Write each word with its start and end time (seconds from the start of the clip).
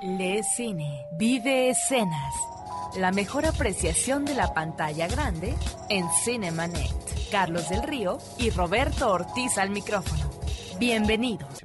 Le 0.00 0.44
cine, 0.44 1.06
vive 1.18 1.70
escenas. 1.70 2.34
La 2.96 3.10
mejor 3.10 3.44
apreciación 3.46 4.24
de 4.24 4.34
la 4.34 4.54
pantalla 4.54 5.08
grande 5.08 5.56
en 5.90 6.06
Cinemanet. 6.24 6.94
Carlos 7.32 7.68
del 7.68 7.82
Río 7.82 8.18
y 8.38 8.50
Roberto 8.50 9.10
Ortiz 9.10 9.58
al 9.58 9.70
micrófono. 9.70 10.30
Bienvenidos. 10.78 11.64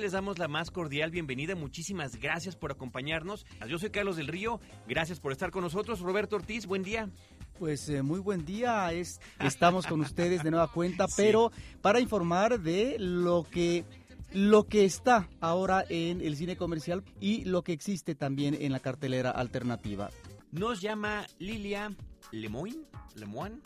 Les 0.00 0.10
damos 0.10 0.38
la 0.38 0.48
más 0.48 0.72
cordial 0.72 1.12
bienvenida. 1.12 1.54
Muchísimas 1.54 2.16
gracias 2.16 2.56
por 2.56 2.72
acompañarnos. 2.72 3.46
Yo 3.68 3.78
soy 3.78 3.90
Carlos 3.90 4.16
del 4.16 4.26
Río. 4.26 4.60
Gracias 4.88 5.20
por 5.20 5.30
estar 5.30 5.52
con 5.52 5.62
nosotros. 5.62 6.00
Roberto 6.00 6.34
Ortiz, 6.34 6.66
buen 6.66 6.82
día. 6.82 7.10
Pues 7.58 7.88
eh, 7.88 8.02
muy 8.02 8.20
buen 8.20 8.44
día. 8.44 8.92
Es, 8.92 9.20
estamos 9.40 9.86
con 9.86 10.00
ustedes 10.00 10.42
de 10.42 10.50
nueva 10.50 10.66
cuenta, 10.68 11.06
pero 11.16 11.52
para 11.80 12.00
informar 12.00 12.60
de 12.60 12.96
lo 12.98 13.46
que 13.50 13.84
lo 14.32 14.66
que 14.66 14.84
está 14.84 15.28
ahora 15.40 15.84
en 15.88 16.20
el 16.20 16.36
cine 16.36 16.56
comercial 16.56 17.04
y 17.20 17.44
lo 17.44 17.62
que 17.62 17.72
existe 17.72 18.14
también 18.14 18.54
en 18.54 18.72
la 18.72 18.80
cartelera 18.80 19.30
alternativa. 19.30 20.10
Nos 20.50 20.80
llama 20.80 21.26
Lilia 21.38 21.90
Lemoyne, 22.32 22.84
Lemoine. 23.14 23.60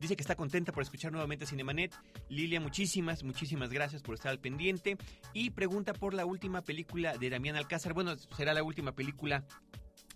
Dice 0.00 0.14
que 0.14 0.22
está 0.22 0.36
contenta 0.36 0.72
por 0.72 0.84
escuchar 0.84 1.10
nuevamente 1.10 1.44
Cinemanet. 1.44 1.92
Lilia, 2.28 2.60
muchísimas, 2.60 3.24
muchísimas 3.24 3.70
gracias 3.70 4.02
por 4.02 4.14
estar 4.14 4.30
al 4.30 4.38
pendiente. 4.38 4.96
Y 5.32 5.50
pregunta 5.50 5.92
por 5.92 6.14
la 6.14 6.24
última 6.24 6.62
película 6.62 7.18
de 7.18 7.30
Damián 7.30 7.56
Alcázar. 7.56 7.94
Bueno, 7.94 8.16
será 8.36 8.54
la 8.54 8.62
última 8.62 8.92
película 8.92 9.44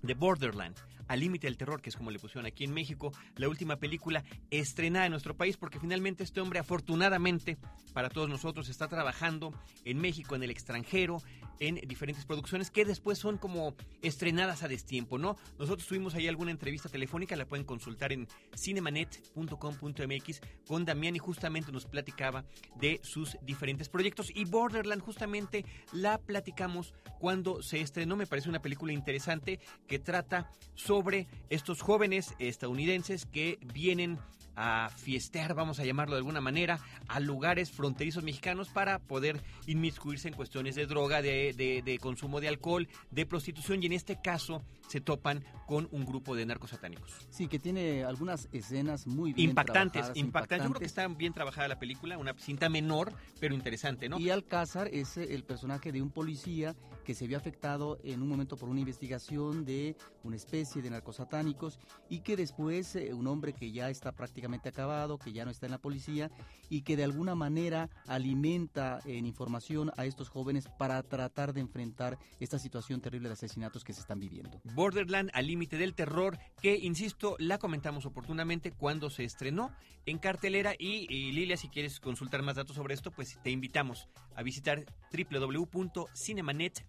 de 0.03 0.15
Borderland, 0.15 0.77
Al 1.09 1.21
Límite 1.21 1.47
del 1.47 1.57
Terror, 1.57 1.81
que 1.81 1.91
es 1.91 1.97
como 1.97 2.11
le 2.11 2.19
pusieron 2.19 2.47
aquí 2.47 2.65
en 2.65 2.73
México, 2.73 3.13
la 3.37 3.49
última 3.49 3.77
película 3.77 4.25
estrenada 4.51 5.07
en 5.07 5.13
nuestro 5.13 5.37
país, 5.37 5.57
porque 5.57 5.81
finalmente 5.81 6.23
este 6.25 6.41
hombre, 6.41 6.59
afortunadamente 6.59 7.59
para 7.93 8.09
todos 8.09 8.29
nosotros, 8.29 8.69
está 8.69 8.89
trabajando 8.89 9.53
en 9.85 9.99
México, 9.99 10.35
en 10.35 10.43
el 10.43 10.51
extranjero, 10.51 11.23
en 11.63 11.77
diferentes 11.87 12.25
producciones 12.25 12.71
que 12.73 12.85
después 12.85 13.19
son 13.19 13.39
como 13.39 13.75
estrenadas 14.03 14.65
a 14.65 14.69
destiempo, 14.69 15.17
¿no? 15.17 15.37
Nosotros 15.61 15.87
tuvimos 15.87 16.15
ahí 16.15 16.27
alguna 16.27 16.51
entrevista 16.51 16.89
telefónica, 16.89 17.37
la 17.37 17.47
pueden 17.47 17.65
consultar 17.65 18.13
en 18.13 18.27
cinemanet.com.mx 18.57 20.41
con 20.67 20.85
Damián 20.85 21.15
y 21.15 21.21
justamente 21.21 21.71
nos 21.71 21.87
platicaba 21.87 22.45
de 22.81 23.01
sus 23.05 23.39
diferentes 23.43 23.89
proyectos 23.89 24.33
y 24.35 24.45
Borderland 24.45 25.03
justamente 25.03 25.65
la 25.93 26.19
platicamos 26.19 26.95
cuando 27.21 27.63
se 27.63 27.81
estrenó, 27.81 28.17
me 28.17 28.27
parece 28.27 28.49
una 28.49 28.61
película 28.61 28.93
interesante 28.93 29.61
que 29.87 30.01
trata 30.01 30.51
sobre 30.75 31.29
estos 31.49 31.81
jóvenes 31.81 32.35
estadounidenses 32.41 33.25
que 33.25 33.61
vienen 33.73 34.19
a 34.57 34.91
fiestear, 34.91 35.55
vamos 35.55 35.81
a 35.81 35.85
llamarlo 35.85 36.15
de 36.15 36.19
alguna 36.19 36.41
manera, 36.41 36.79
a 37.09 37.21
lugares 37.21 37.71
fronterizos 37.71 38.23
mexicanos 38.23 38.69
para 38.69 38.99
poder 38.99 39.43
inmiscuirse 39.67 40.29
en 40.29 40.35
cuestiones 40.35 40.75
de 40.75 40.87
droga, 40.87 41.23
de, 41.23 41.83
de, 41.85 41.99
consumo 41.99 42.41
de 42.41 42.49
alcohol, 42.49 42.89
de 43.11 43.27
prostitución 43.27 43.83
y 43.83 43.87
en 43.87 43.93
este 43.93 44.21
caso 44.21 44.63
se 44.89 45.01
topan 45.01 45.45
con 45.67 45.89
un 45.91 46.05
grupo 46.05 46.35
de 46.37 46.45
narcos 46.45 46.71
satánicos. 46.71 47.13
Sí, 47.31 47.49
que 47.49 47.59
tiene 47.59 48.05
algunas 48.05 48.49
escenas 48.53 49.07
muy 49.07 49.33
bien 49.33 49.51
impactantes, 49.51 50.11
impactantes. 50.15 50.67
Yo 50.67 50.71
creo 50.73 50.81
que 50.81 50.87
está 50.87 51.07
bien 51.09 51.33
trabajada 51.33 51.69
la 51.69 51.79
película, 51.79 52.19
una 52.19 52.35
cinta 52.35 52.69
menor, 52.69 53.15
pero 53.41 53.55
interesante, 53.55 54.09
¿no? 54.09 54.19
Y 54.19 54.31
Alcázar 54.31 54.89
es 54.89 55.17
el 55.17 55.45
personaje 55.45 55.93
de 55.93 56.03
un 56.03 56.11
policía 56.11 56.75
que 57.03 57.15
se 57.15 57.27
vio 57.27 57.37
afectado 57.37 57.99
en 58.03 58.23
un 58.23 58.29
momento 58.29 58.57
por 58.57 58.69
una 58.69 58.81
investigación 58.81 59.65
de 59.65 59.97
una 60.23 60.37
especie 60.37 60.83
de 60.83 60.91
narcos 60.91 61.17
satánicos 61.17 61.79
y 62.09 62.21
que 62.21 62.37
después 62.37 62.95
eh, 62.97 63.13
un 63.13 63.27
hombre 63.27 63.53
que 63.53 63.73
ya 63.73 63.91
está 63.91 64.13
prácticamente 64.13 64.69
acabado, 64.69 65.19
que 65.19 65.33
ya 65.33 65.45
no 65.45 65.51
está 65.51 65.67
en 65.67 65.73
la 65.73 65.79
policía 65.79 66.31
y 66.69 66.83
que 66.83 66.97
de 66.97 67.05
alguna 67.05 67.35
manera 67.35 67.91
alimenta 68.07 69.01
en 69.05 69.27
información 69.27 69.91
a 69.97 70.07
estos 70.07 70.29
jóvenes 70.29 70.69
para 70.79 71.03
tratar 71.03 71.53
de 71.53 71.61
enfrentar 71.61 72.19
esta 72.41 72.59
situación 72.59 73.01
terrible 73.01 73.29
de 73.29 73.35
asesinatos 73.35 73.85
que 73.85 73.93
se 73.93 74.01
están 74.01 74.21
viviendo. 74.21 74.61
Borderland 74.75 75.31
al 75.35 75.47
límite 75.47 75.77
del 75.77 75.95
terror, 75.95 76.39
que 76.61 76.77
insisto, 76.77 77.37
la 77.39 77.59
comentamos 77.59 78.07
oportunamente 78.07 78.73
cuando 78.73 79.11
se 79.11 79.25
estrenó 79.25 79.73
en 80.07 80.19
cartelera 80.19 80.75
y, 80.79 81.07
y 81.13 81.33
Lilia, 81.33 81.57
si 81.57 81.69
quieres 81.69 82.01
consultar 82.01 82.43
más 82.43 82.57
datos 82.57 82.77
sobre 82.77 82.95
esto, 82.95 83.11
pues 83.11 83.39
te 83.43 83.51
invitamos 83.51 84.09
a 84.35 84.43
visitar 84.43 84.85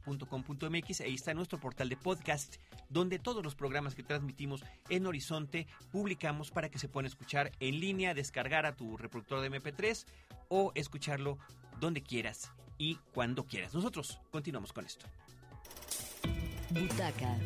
www.cinemanet.com.mx, 0.06 1.02
ahí 1.02 1.16
está 1.16 1.34
nuestro 1.34 1.60
portal 1.60 1.90
de 1.90 1.98
podcast, 1.98 2.56
donde 2.90 3.20
todos 3.20 3.44
los 3.44 3.56
programas 3.56 3.96
que 3.96 4.04
transmitimos 4.04 4.64
en 4.90 5.06
Horizonte 5.06 5.68
publicamos 5.92 6.52
para 6.52 6.70
que 6.70 6.80
se 6.80 6.88
puedan 6.88 7.06
escuchar 7.06 7.52
en 7.60 7.80
línea, 7.80 8.14
descargar 8.14 8.66
a 8.66 8.76
tu 8.76 8.98
reproductor 8.98 9.42
de 9.42 9.52
MP3 9.52 10.06
o 10.50 10.72
escucharlo 10.76 11.38
donde 11.80 12.02
quieras 12.02 12.52
y 12.78 12.96
cuando 13.14 13.46
quieras. 13.46 13.74
Nosotros 13.74 14.20
continuamos 14.32 14.74
con 14.74 14.86
esto. 14.86 15.06
Butaca, 16.70 17.38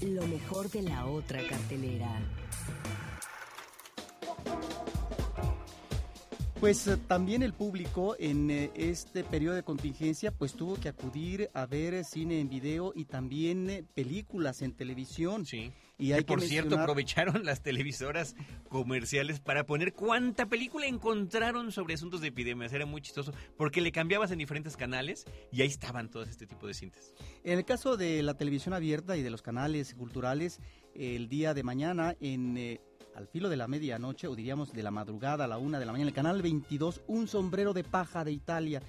lo 0.00 0.26
mejor 0.26 0.70
de 0.70 0.82
la 0.82 1.06
otra 1.06 1.46
cartelera. 1.46 2.08
Pues 6.62 6.86
eh, 6.86 6.96
también 6.96 7.42
el 7.42 7.54
público 7.54 8.14
en 8.20 8.48
eh, 8.48 8.70
este 8.76 9.24
periodo 9.24 9.56
de 9.56 9.64
contingencia 9.64 10.30
pues 10.30 10.54
tuvo 10.54 10.76
que 10.76 10.88
acudir 10.88 11.50
a 11.54 11.66
ver 11.66 12.04
cine 12.04 12.38
en 12.38 12.48
video 12.48 12.92
y 12.94 13.06
también 13.06 13.68
eh, 13.68 13.84
películas 13.94 14.62
en 14.62 14.72
televisión. 14.72 15.44
Sí. 15.44 15.72
Y 15.98 16.12
hay 16.12 16.20
que, 16.20 16.26
por 16.26 16.40
cierto 16.40 16.78
aprovecharon 16.78 17.42
las 17.44 17.64
televisoras 17.64 18.36
comerciales 18.68 19.40
para 19.40 19.66
poner 19.66 19.92
cuánta 19.92 20.46
película 20.46 20.86
encontraron 20.86 21.72
sobre 21.72 21.94
asuntos 21.94 22.20
de 22.20 22.28
epidemias. 22.28 22.72
Era 22.72 22.86
muy 22.86 23.02
chistoso 23.02 23.32
porque 23.56 23.80
le 23.80 23.90
cambiabas 23.90 24.30
en 24.30 24.38
diferentes 24.38 24.76
canales 24.76 25.24
y 25.50 25.62
ahí 25.62 25.68
estaban 25.68 26.10
todos 26.10 26.28
este 26.28 26.46
tipo 26.46 26.68
de 26.68 26.74
cintas. 26.74 27.12
En 27.42 27.58
el 27.58 27.64
caso 27.64 27.96
de 27.96 28.22
la 28.22 28.34
televisión 28.34 28.72
abierta 28.72 29.16
y 29.16 29.22
de 29.22 29.30
los 29.30 29.42
canales 29.42 29.94
culturales, 29.94 30.60
el 30.94 31.28
día 31.28 31.54
de 31.54 31.64
mañana 31.64 32.14
en 32.20 32.78
al 33.14 33.26
filo 33.26 33.48
de 33.48 33.56
la 33.56 33.68
medianoche, 33.68 34.26
o 34.26 34.34
diríamos 34.34 34.72
de 34.72 34.82
la 34.82 34.90
madrugada 34.90 35.44
a 35.44 35.48
la 35.48 35.58
una 35.58 35.78
de 35.78 35.86
la 35.86 35.92
mañana, 35.92 36.08
el 36.08 36.14
canal 36.14 36.42
22, 36.42 37.02
Un 37.06 37.28
sombrero 37.28 37.72
de 37.72 37.84
paja 37.84 38.24
de 38.24 38.32
Italia. 38.32 38.82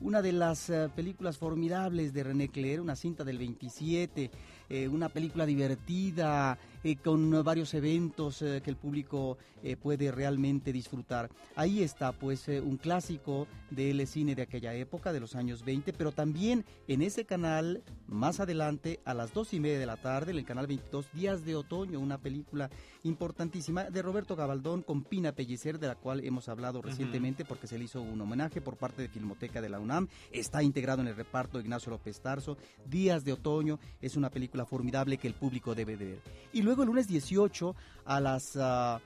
Una 0.00 0.22
de 0.22 0.32
las 0.32 0.70
eh, 0.70 0.88
películas 0.94 1.36
formidables 1.36 2.14
de 2.14 2.24
René 2.24 2.48
Clair, 2.48 2.80
una 2.80 2.96
cinta 2.96 3.22
del 3.22 3.36
27, 3.36 4.30
eh, 4.70 4.86
una 4.86 5.08
película 5.08 5.46
divertida, 5.46 6.56
eh, 6.84 6.94
con 6.94 7.42
varios 7.42 7.74
eventos 7.74 8.40
eh, 8.40 8.60
que 8.62 8.70
el 8.70 8.76
público 8.76 9.36
puede 9.82 10.10
realmente 10.10 10.72
disfrutar. 10.72 11.28
Ahí 11.54 11.82
está 11.82 12.12
pues 12.12 12.48
un 12.48 12.78
clásico 12.78 13.46
del 13.70 14.06
cine 14.06 14.34
de 14.34 14.40
aquella 14.40 14.72
época, 14.72 15.12
de 15.12 15.20
los 15.20 15.36
años 15.36 15.66
20, 15.66 15.92
pero 15.92 16.12
también 16.12 16.64
en 16.88 17.02
ese 17.02 17.26
canal, 17.26 17.82
más 18.06 18.40
adelante, 18.40 19.00
a 19.04 19.12
las 19.12 19.34
dos 19.34 19.52
y 19.52 19.60
media 19.60 19.78
de 19.78 19.84
la 19.84 19.98
tarde, 19.98 20.30
en 20.30 20.38
el 20.38 20.46
canal 20.46 20.66
22, 20.66 21.12
Días 21.12 21.44
de 21.44 21.56
Otoño, 21.56 22.00
una 22.00 22.16
película 22.16 22.70
importantísima 23.02 23.84
de 23.84 24.00
Roberto 24.00 24.34
Gabaldón 24.34 24.82
con 24.82 25.04
Pina 25.04 25.32
Pellicer, 25.32 25.78
de 25.78 25.88
la 25.88 25.94
cual 25.94 26.24
hemos 26.24 26.48
hablado 26.48 26.80
recientemente 26.80 27.44
porque 27.44 27.66
se 27.66 27.76
le 27.76 27.84
hizo 27.84 28.00
un 28.00 28.18
homenaje 28.18 28.62
por 28.62 28.78
parte 28.78 29.02
de 29.02 29.08
Filmoteca 29.08 29.60
de 29.60 29.68
la 29.68 29.78
UNAM. 29.78 30.08
Está 30.32 30.62
integrado 30.62 31.02
en 31.02 31.08
el 31.08 31.16
reparto 31.16 31.60
Ignacio 31.60 31.90
López 31.90 32.18
Tarso. 32.22 32.56
Días 32.86 33.24
de 33.24 33.34
Otoño 33.34 33.78
es 34.00 34.16
una 34.16 34.30
película 34.30 34.59
formidable 34.64 35.18
que 35.18 35.28
el 35.28 35.34
público 35.34 35.74
debe 35.74 35.96
de 35.96 36.06
ver. 36.06 36.20
Y 36.52 36.62
luego 36.62 36.82
el 36.82 36.88
lunes 36.88 37.08
18 37.08 37.74
a 38.04 38.20
las 38.20 38.52
0 38.52 38.60
ah, 38.60 39.00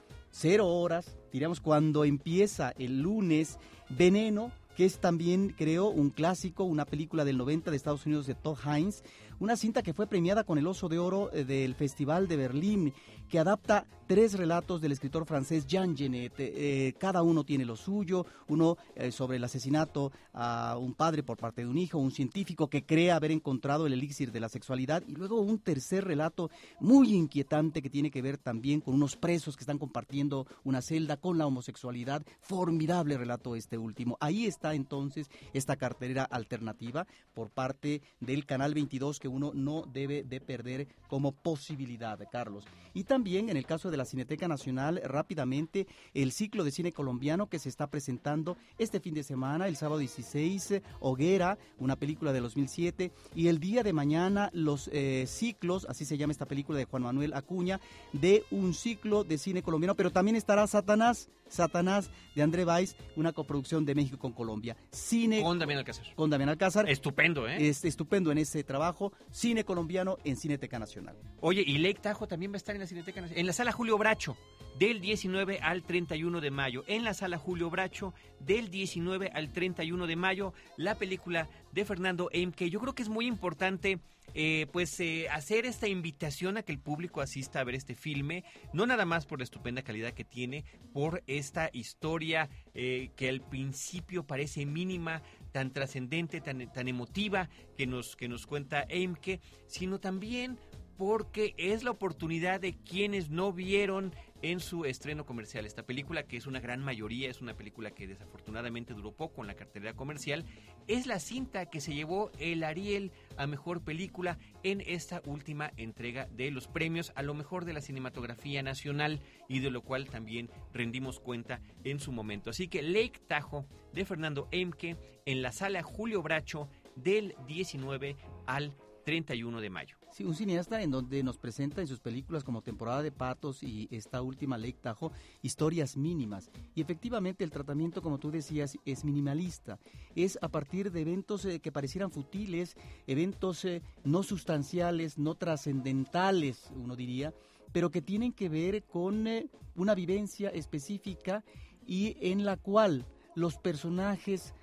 horas, 0.66 1.16
diríamos 1.32 1.60
cuando 1.60 2.04
empieza 2.04 2.72
el 2.78 3.00
lunes, 3.00 3.58
Veneno, 3.88 4.50
que 4.76 4.84
es 4.84 4.98
también, 4.98 5.54
creo, 5.56 5.88
un 5.88 6.10
clásico, 6.10 6.64
una 6.64 6.84
película 6.84 7.24
del 7.24 7.38
90 7.38 7.70
de 7.70 7.76
Estados 7.76 8.06
Unidos 8.06 8.26
de 8.26 8.34
Todd 8.34 8.58
Hines, 8.64 9.02
una 9.40 9.56
cinta 9.56 9.82
que 9.82 9.94
fue 9.94 10.06
premiada 10.06 10.44
con 10.44 10.58
el 10.58 10.66
Oso 10.66 10.88
de 10.88 10.98
Oro 10.98 11.30
eh, 11.32 11.44
del 11.44 11.74
Festival 11.74 12.28
de 12.28 12.36
Berlín, 12.36 12.94
que 13.28 13.38
adapta 13.38 13.86
tres 14.06 14.34
relatos 14.34 14.80
del 14.80 14.92
escritor 14.92 15.24
francés 15.26 15.66
Jean 15.66 15.96
Genet. 15.96 16.34
Eh, 16.38 16.94
cada 16.98 17.22
uno 17.22 17.42
tiene 17.42 17.64
lo 17.64 17.74
suyo, 17.74 18.26
uno 18.48 18.76
eh, 18.94 19.10
sobre 19.10 19.38
el 19.38 19.44
asesinato 19.44 20.12
a 20.32 20.76
un 20.78 20.94
padre 20.94 21.22
por 21.22 21.36
parte 21.36 21.62
de 21.62 21.68
un 21.68 21.78
hijo, 21.78 21.98
un 21.98 22.10
científico 22.10 22.68
que 22.68 22.84
cree 22.84 23.10
haber 23.10 23.32
encontrado 23.32 23.86
el 23.86 23.92
elixir 23.92 24.30
de 24.30 24.40
la 24.40 24.48
sexualidad, 24.48 25.02
y 25.06 25.12
luego 25.16 25.40
un 25.40 25.58
tercer 25.58 26.04
relato 26.04 26.50
muy 26.80 27.14
inquietante 27.14 27.82
que 27.82 27.90
tiene 27.90 28.10
que 28.10 28.22
ver 28.22 28.38
también 28.38 28.80
con 28.80 28.94
unos 28.94 29.16
presos 29.16 29.56
que 29.56 29.62
están 29.62 29.78
compartiendo 29.78 30.46
una 30.62 30.82
celda 30.82 31.16
con 31.16 31.38
la 31.38 31.46
homosexualidad. 31.46 32.22
Formidable 32.40 33.16
relato 33.16 33.56
este 33.56 33.78
último. 33.78 34.16
Ahí 34.20 34.46
está 34.46 34.63
entonces 34.72 35.28
esta 35.52 35.76
cartelera 35.76 36.24
alternativa 36.24 37.06
por 37.34 37.50
parte 37.50 38.00
del 38.20 38.46
Canal 38.46 38.72
22 38.72 39.18
que 39.18 39.28
uno 39.28 39.50
no 39.52 39.82
debe 39.82 40.22
de 40.22 40.40
perder 40.40 40.88
como 41.08 41.32
posibilidad, 41.32 42.18
Carlos. 42.30 42.64
Y 42.94 43.04
también 43.04 43.50
en 43.50 43.56
el 43.56 43.66
caso 43.66 43.90
de 43.90 43.96
la 43.96 44.04
Cineteca 44.04 44.48
Nacional, 44.48 45.02
rápidamente, 45.04 45.86
el 46.14 46.32
ciclo 46.32 46.64
de 46.64 46.70
cine 46.70 46.92
colombiano 46.92 47.48
que 47.48 47.58
se 47.58 47.68
está 47.68 47.88
presentando 47.88 48.56
este 48.78 49.00
fin 49.00 49.14
de 49.14 49.24
semana, 49.24 49.66
el 49.66 49.76
sábado 49.76 49.98
16, 49.98 50.80
Hoguera, 51.00 51.58
una 51.78 51.96
película 51.96 52.32
de 52.32 52.40
2007, 52.40 53.12
y 53.34 53.48
el 53.48 53.58
día 53.58 53.82
de 53.82 53.92
mañana 53.92 54.50
los 54.52 54.88
eh, 54.92 55.24
ciclos, 55.26 55.86
así 55.88 56.04
se 56.04 56.16
llama 56.16 56.32
esta 56.32 56.46
película 56.46 56.78
de 56.78 56.84
Juan 56.84 57.02
Manuel 57.02 57.34
Acuña, 57.34 57.80
de 58.12 58.44
un 58.50 58.74
ciclo 58.74 59.24
de 59.24 59.38
cine 59.38 59.62
colombiano, 59.62 59.96
pero 59.96 60.10
también 60.10 60.36
estará 60.36 60.66
Satanás, 60.66 61.28
Satanás 61.48 62.10
de 62.34 62.42
André 62.42 62.64
Valls, 62.64 62.96
una 63.16 63.32
coproducción 63.32 63.84
de 63.84 63.94
México 63.94 64.18
con 64.18 64.32
Colombia. 64.32 64.53
Colombia. 64.54 64.76
Cine 64.92 65.42
con 65.42 65.58
Damián 65.58 65.78
Alcázar. 65.80 66.06
Con 66.14 66.30
Damián 66.30 66.48
Alcázar. 66.48 66.88
Estupendo, 66.88 67.48
¿eh? 67.48 67.68
Es 67.68 67.84
estupendo 67.84 68.30
en 68.30 68.38
ese 68.38 68.62
trabajo. 68.62 69.12
Cine 69.30 69.64
colombiano 69.64 70.18
en 70.24 70.36
Cineteca 70.36 70.78
Nacional. 70.78 71.16
Oye, 71.40 71.64
y 71.66 71.78
Lake 71.78 71.98
Tajo 72.00 72.28
también 72.28 72.52
va 72.52 72.56
a 72.56 72.58
estar 72.58 72.74
en 72.74 72.80
la 72.80 72.86
Cineteca 72.86 73.20
Nacional. 73.20 73.40
En 73.40 73.46
la 73.46 73.52
sala 73.52 73.72
Julio 73.72 73.98
Bracho, 73.98 74.36
del 74.78 75.00
19 75.00 75.58
al 75.60 75.82
31 75.82 76.40
de 76.40 76.50
mayo. 76.50 76.84
En 76.86 77.02
la 77.02 77.14
sala 77.14 77.36
Julio 77.36 77.68
Bracho, 77.68 78.14
del 78.38 78.70
19 78.70 79.30
al 79.34 79.52
31 79.52 80.06
de 80.06 80.16
mayo, 80.16 80.52
la 80.76 80.96
película 80.96 81.48
de 81.72 81.84
Fernando 81.84 82.30
que 82.56 82.70
Yo 82.70 82.80
creo 82.80 82.94
que 82.94 83.02
es 83.02 83.08
muy 83.08 83.26
importante 83.26 83.98
eh, 84.32 84.66
pues 84.72 84.98
eh, 85.00 85.28
hacer 85.30 85.66
esta 85.66 85.86
invitación 85.86 86.56
a 86.56 86.62
que 86.62 86.72
el 86.72 86.78
público 86.78 87.20
asista 87.20 87.60
a 87.60 87.64
ver 87.64 87.74
este 87.74 87.94
filme, 87.94 88.44
no 88.72 88.86
nada 88.86 89.04
más 89.04 89.26
por 89.26 89.38
la 89.38 89.44
estupenda 89.44 89.82
calidad 89.82 90.12
que 90.12 90.24
tiene, 90.24 90.64
por 90.92 91.22
esta 91.26 91.70
historia 91.72 92.48
eh, 92.74 93.10
que 93.16 93.28
al 93.28 93.40
principio 93.40 94.26
parece 94.26 94.66
mínima, 94.66 95.22
tan 95.52 95.72
trascendente, 95.72 96.40
tan, 96.40 96.72
tan 96.72 96.88
emotiva 96.88 97.48
que 97.76 97.86
nos, 97.86 98.16
que 98.16 98.28
nos 98.28 98.46
cuenta 98.46 98.86
Eimke, 98.88 99.40
sino 99.66 100.00
también 100.00 100.58
porque 100.96 101.54
es 101.56 101.84
la 101.84 101.90
oportunidad 101.90 102.60
de 102.60 102.76
quienes 102.76 103.30
no 103.30 103.52
vieron 103.52 104.14
en 104.42 104.60
su 104.60 104.84
estreno 104.84 105.24
comercial 105.24 105.64
esta 105.64 105.84
película, 105.84 106.24
que 106.24 106.36
es 106.36 106.46
una 106.46 106.60
gran 106.60 106.80
mayoría, 106.80 107.30
es 107.30 107.40
una 107.40 107.56
película 107.56 107.92
que 107.92 108.06
desafortunadamente 108.06 108.92
duró 108.92 109.12
poco 109.12 109.40
en 109.40 109.46
la 109.46 109.54
cartelera 109.54 109.94
comercial, 109.94 110.44
es 110.86 111.06
la 111.06 111.18
cinta 111.18 111.66
que 111.66 111.80
se 111.80 111.94
llevó 111.94 112.30
el 112.38 112.62
Ariel 112.62 113.10
a 113.38 113.46
mejor 113.46 113.82
película 113.82 114.38
en 114.62 114.82
esta 114.82 115.22
última 115.24 115.72
entrega 115.78 116.26
de 116.26 116.50
los 116.50 116.68
premios 116.68 117.12
a 117.16 117.22
lo 117.22 117.32
mejor 117.32 117.64
de 117.64 117.72
la 117.72 117.80
cinematografía 117.80 118.62
nacional 118.62 119.20
y 119.48 119.60
de 119.60 119.70
lo 119.70 119.80
cual 119.80 120.10
también 120.10 120.50
rendimos 120.74 121.20
cuenta 121.20 121.62
en 121.82 121.98
su 121.98 122.12
momento. 122.12 122.50
Así 122.50 122.68
que 122.68 122.82
Lake 122.82 123.20
Tajo 123.26 123.66
de 123.94 124.04
Fernando 124.04 124.48
Emke 124.50 124.98
en 125.24 125.40
la 125.40 125.52
sala 125.52 125.82
Julio 125.82 126.22
Bracho 126.22 126.68
del 126.96 127.34
19 127.46 128.16
al 128.46 128.74
31 129.06 129.60
de 129.62 129.70
mayo. 129.70 130.03
Sí, 130.14 130.22
un 130.22 130.36
cineasta 130.36 130.80
en 130.80 130.92
donde 130.92 131.24
nos 131.24 131.38
presenta 131.38 131.80
en 131.80 131.88
sus 131.88 131.98
películas 131.98 132.44
como 132.44 132.62
Temporada 132.62 133.02
de 133.02 133.10
Patos 133.10 133.64
y 133.64 133.88
esta 133.90 134.22
última 134.22 134.56
Lake 134.56 134.78
Tajo 134.80 135.10
historias 135.42 135.96
mínimas. 135.96 136.52
Y 136.76 136.82
efectivamente 136.82 137.42
el 137.42 137.50
tratamiento, 137.50 138.00
como 138.00 138.18
tú 138.18 138.30
decías, 138.30 138.78
es 138.84 139.04
minimalista. 139.04 139.80
Es 140.14 140.38
a 140.40 140.46
partir 140.46 140.92
de 140.92 141.00
eventos 141.00 141.44
eh, 141.46 141.58
que 141.58 141.72
parecieran 141.72 142.12
futiles, 142.12 142.76
eventos 143.08 143.64
eh, 143.64 143.82
no 144.04 144.22
sustanciales, 144.22 145.18
no 145.18 145.34
trascendentales, 145.34 146.70
uno 146.76 146.94
diría, 146.94 147.34
pero 147.72 147.90
que 147.90 148.00
tienen 148.00 148.32
que 148.32 148.48
ver 148.48 148.84
con 148.84 149.26
eh, 149.26 149.48
una 149.74 149.96
vivencia 149.96 150.48
específica 150.50 151.42
y 151.88 152.16
en 152.20 152.44
la 152.44 152.56
cual 152.56 153.04
los 153.34 153.58
personajes 153.58 154.54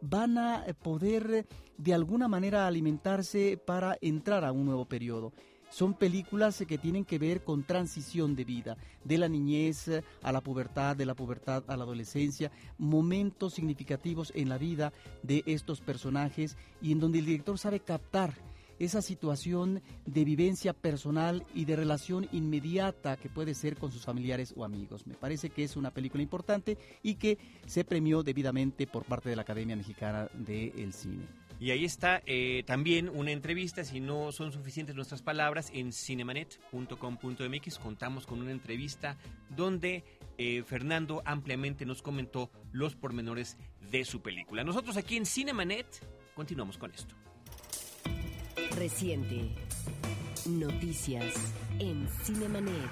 van 0.00 0.38
a 0.38 0.64
poder 0.82 1.46
de 1.76 1.94
alguna 1.94 2.28
manera 2.28 2.66
alimentarse 2.66 3.56
para 3.56 3.96
entrar 4.00 4.44
a 4.44 4.52
un 4.52 4.66
nuevo 4.66 4.84
periodo. 4.84 5.32
Son 5.70 5.92
películas 5.92 6.64
que 6.66 6.78
tienen 6.78 7.04
que 7.04 7.18
ver 7.18 7.44
con 7.44 7.62
transición 7.62 8.34
de 8.34 8.44
vida, 8.44 8.76
de 9.04 9.18
la 9.18 9.28
niñez 9.28 9.90
a 10.22 10.32
la 10.32 10.40
pubertad, 10.40 10.96
de 10.96 11.04
la 11.04 11.14
pubertad 11.14 11.62
a 11.68 11.76
la 11.76 11.84
adolescencia, 11.84 12.50
momentos 12.78 13.54
significativos 13.54 14.32
en 14.34 14.48
la 14.48 14.56
vida 14.56 14.92
de 15.22 15.42
estos 15.44 15.82
personajes 15.82 16.56
y 16.80 16.92
en 16.92 17.00
donde 17.00 17.18
el 17.18 17.26
director 17.26 17.58
sabe 17.58 17.80
captar 17.80 18.32
esa 18.78 19.02
situación 19.02 19.82
de 20.06 20.24
vivencia 20.24 20.72
personal 20.72 21.44
y 21.54 21.64
de 21.64 21.76
relación 21.76 22.28
inmediata 22.32 23.16
que 23.16 23.28
puede 23.28 23.54
ser 23.54 23.76
con 23.76 23.92
sus 23.92 24.04
familiares 24.04 24.54
o 24.56 24.64
amigos. 24.64 25.06
Me 25.06 25.14
parece 25.14 25.50
que 25.50 25.64
es 25.64 25.76
una 25.76 25.90
película 25.90 26.22
importante 26.22 26.78
y 27.02 27.16
que 27.16 27.38
se 27.66 27.84
premió 27.84 28.22
debidamente 28.22 28.86
por 28.86 29.04
parte 29.04 29.28
de 29.28 29.36
la 29.36 29.42
Academia 29.42 29.76
Mexicana 29.76 30.28
del 30.34 30.92
Cine. 30.92 31.26
Y 31.60 31.72
ahí 31.72 31.84
está 31.84 32.22
eh, 32.24 32.62
también 32.66 33.08
una 33.08 33.32
entrevista, 33.32 33.82
si 33.82 33.98
no 33.98 34.30
son 34.30 34.52
suficientes 34.52 34.94
nuestras 34.94 35.22
palabras, 35.22 35.70
en 35.74 35.92
cinemanet.com.mx 35.92 37.78
contamos 37.80 38.26
con 38.26 38.40
una 38.40 38.52
entrevista 38.52 39.16
donde 39.56 40.04
eh, 40.38 40.62
Fernando 40.64 41.20
ampliamente 41.24 41.84
nos 41.84 42.00
comentó 42.00 42.52
los 42.70 42.94
pormenores 42.94 43.56
de 43.90 44.04
su 44.04 44.22
película. 44.22 44.62
Nosotros 44.62 44.96
aquí 44.96 45.16
en 45.16 45.26
Cinemanet 45.26 45.86
continuamos 46.36 46.78
con 46.78 46.92
esto. 46.92 47.16
Reciente. 48.78 49.48
Noticias 50.46 51.34
en 51.80 52.06
Cinemanet. 52.22 52.88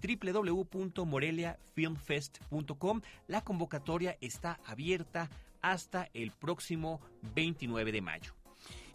www.moreliafilmfest.com 0.00 3.00
La 3.26 3.42
convocatoria 3.42 4.16
está 4.20 4.60
abierta 4.64 5.28
hasta 5.60 6.08
el 6.14 6.30
próximo 6.30 7.00
29 7.34 7.90
de 7.92 8.00
mayo. 8.00 8.37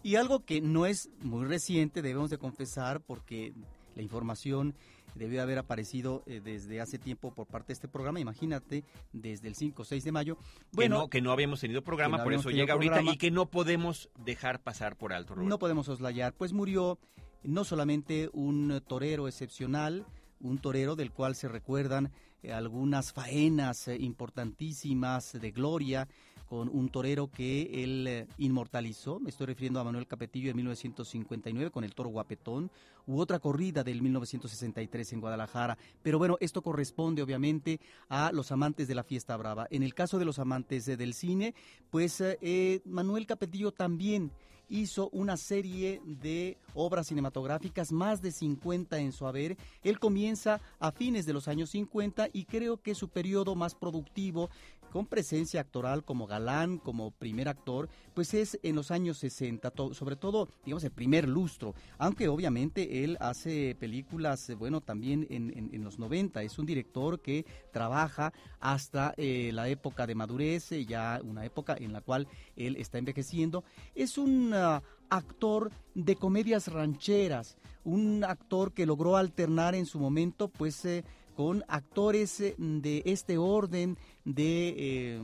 Y 0.04 0.16
algo 0.16 0.44
que 0.44 0.60
no 0.60 0.84
es 0.84 1.08
muy 1.22 1.46
reciente, 1.46 2.02
debemos 2.02 2.28
de 2.28 2.36
confesar, 2.36 3.00
porque 3.00 3.54
la 3.96 4.02
información 4.02 4.74
debió 5.14 5.40
haber 5.40 5.58
aparecido 5.58 6.22
eh, 6.26 6.42
desde 6.44 6.82
hace 6.82 6.98
tiempo 6.98 7.32
por 7.32 7.46
parte 7.46 7.68
de 7.68 7.72
este 7.72 7.88
programa, 7.88 8.20
imagínate, 8.20 8.84
desde 9.14 9.48
el 9.48 9.54
5 9.54 9.80
o 9.80 9.84
6 9.86 10.04
de 10.04 10.12
mayo. 10.12 10.36
Bueno, 10.72 11.08
que 11.08 11.22
no, 11.22 11.32
habíamos 11.32 11.60
tenido 11.60 11.80
programa, 11.82 12.22
por 12.22 12.34
eso 12.34 12.50
llega 12.50 12.74
ahorita 12.74 13.00
y 13.00 13.16
que 13.16 13.30
no 13.30 13.46
podemos 13.46 14.10
dejar 14.22 14.60
pasar 14.60 14.94
por 14.94 15.14
alto. 15.14 15.36
No 15.36 15.58
podemos 15.58 15.88
oslayar, 15.88 16.34
pues 16.34 16.52
murió 16.52 16.98
no 17.42 17.64
solamente 17.64 18.28
un 18.34 18.82
torero 18.86 19.26
excepcional, 19.26 20.04
un 20.38 20.58
torero 20.58 20.96
del 20.96 21.12
cual 21.12 21.34
se 21.34 21.48
recuerdan 21.48 22.12
algunas 22.52 23.12
faenas 23.12 23.88
eh, 23.88 23.96
importantísimas 23.98 25.32
de 25.32 25.50
gloria, 25.50 26.08
con 26.46 26.68
un 26.68 26.88
torero 26.88 27.30
que 27.30 27.82
él 27.82 28.06
eh, 28.06 28.26
inmortalizó. 28.38 29.18
Me 29.18 29.30
estoy 29.30 29.46
refiriendo 29.46 29.80
a 29.80 29.84
Manuel 29.84 30.06
Capetillo 30.06 30.48
de 30.48 30.54
1959 30.54 31.70
con 31.70 31.84
el 31.84 31.94
toro 31.94 32.10
guapetón, 32.10 32.70
u 33.06 33.20
otra 33.20 33.38
corrida 33.38 33.84
del 33.84 34.02
1963 34.02 35.12
en 35.12 35.20
Guadalajara. 35.20 35.78
Pero 36.02 36.18
bueno, 36.18 36.36
esto 36.40 36.62
corresponde 36.62 37.22
obviamente 37.22 37.80
a 38.08 38.32
los 38.32 38.52
amantes 38.52 38.88
de 38.88 38.94
la 38.94 39.04
fiesta 39.04 39.36
brava. 39.36 39.66
En 39.70 39.82
el 39.82 39.94
caso 39.94 40.18
de 40.18 40.24
los 40.24 40.38
amantes 40.38 40.86
del 40.86 41.14
cine, 41.14 41.54
pues 41.90 42.20
eh, 42.20 42.80
Manuel 42.84 43.26
Capetillo 43.26 43.72
también 43.72 44.32
hizo 44.68 45.08
una 45.10 45.36
serie 45.36 46.00
de 46.04 46.58
obras 46.74 47.08
cinematográficas, 47.08 47.92
más 47.92 48.22
de 48.22 48.32
50 48.32 48.98
en 48.98 49.12
su 49.12 49.26
haber. 49.26 49.56
Él 49.82 49.98
comienza 49.98 50.60
a 50.78 50.92
fines 50.92 51.26
de 51.26 51.32
los 51.32 51.48
años 51.48 51.70
50 51.70 52.28
y 52.32 52.44
creo 52.44 52.78
que 52.78 52.94
su 52.94 53.08
periodo 53.08 53.54
más 53.54 53.74
productivo 53.74 54.50
con 54.90 55.06
presencia 55.06 55.60
actoral 55.60 56.04
como 56.04 56.26
galán, 56.26 56.78
como 56.78 57.10
primer 57.10 57.48
actor, 57.48 57.88
pues 58.14 58.32
es 58.32 58.60
en 58.62 58.76
los 58.76 58.92
años 58.92 59.18
60, 59.18 59.72
sobre 59.92 60.14
todo, 60.14 60.48
digamos, 60.64 60.84
el 60.84 60.92
primer 60.92 61.28
lustro, 61.28 61.74
aunque 61.98 62.28
obviamente 62.28 62.93
él 62.94 63.16
hace 63.20 63.74
películas, 63.74 64.48
eh, 64.48 64.54
bueno, 64.54 64.80
también 64.80 65.26
en, 65.30 65.82
los 65.82 65.98
90, 65.98 66.42
es 66.42 66.58
un 66.58 66.66
director 66.66 67.20
que 67.20 67.44
trabaja 67.72 68.32
hasta 68.60 69.14
eh, 69.16 69.50
la 69.52 69.68
época 69.68 70.06
de 70.06 70.14
madurez, 70.14 70.72
eh, 70.72 70.84
ya 70.86 71.20
una 71.24 71.44
época 71.44 71.76
en 71.78 71.92
la 71.92 72.00
cual 72.00 72.28
él 72.56 72.76
está 72.76 72.98
envejeciendo, 72.98 73.64
es 73.94 74.16
un 74.16 74.52
ah, 74.54 74.82
actor 75.10 75.72
de 75.94 76.14
comedias 76.16 76.68
rancheras, 76.68 77.56
un 77.82 78.24
actor 78.24 78.72
que 78.72 78.86
logró 78.86 79.16
alternar 79.16 79.74
en 79.74 79.86
su 79.86 79.98
momento, 79.98 80.48
pues, 80.48 80.86
con 81.34 81.64
actores 81.66 82.38
de 82.56 83.02
este 83.04 83.38
orden 83.38 83.98
de, 84.24 85.20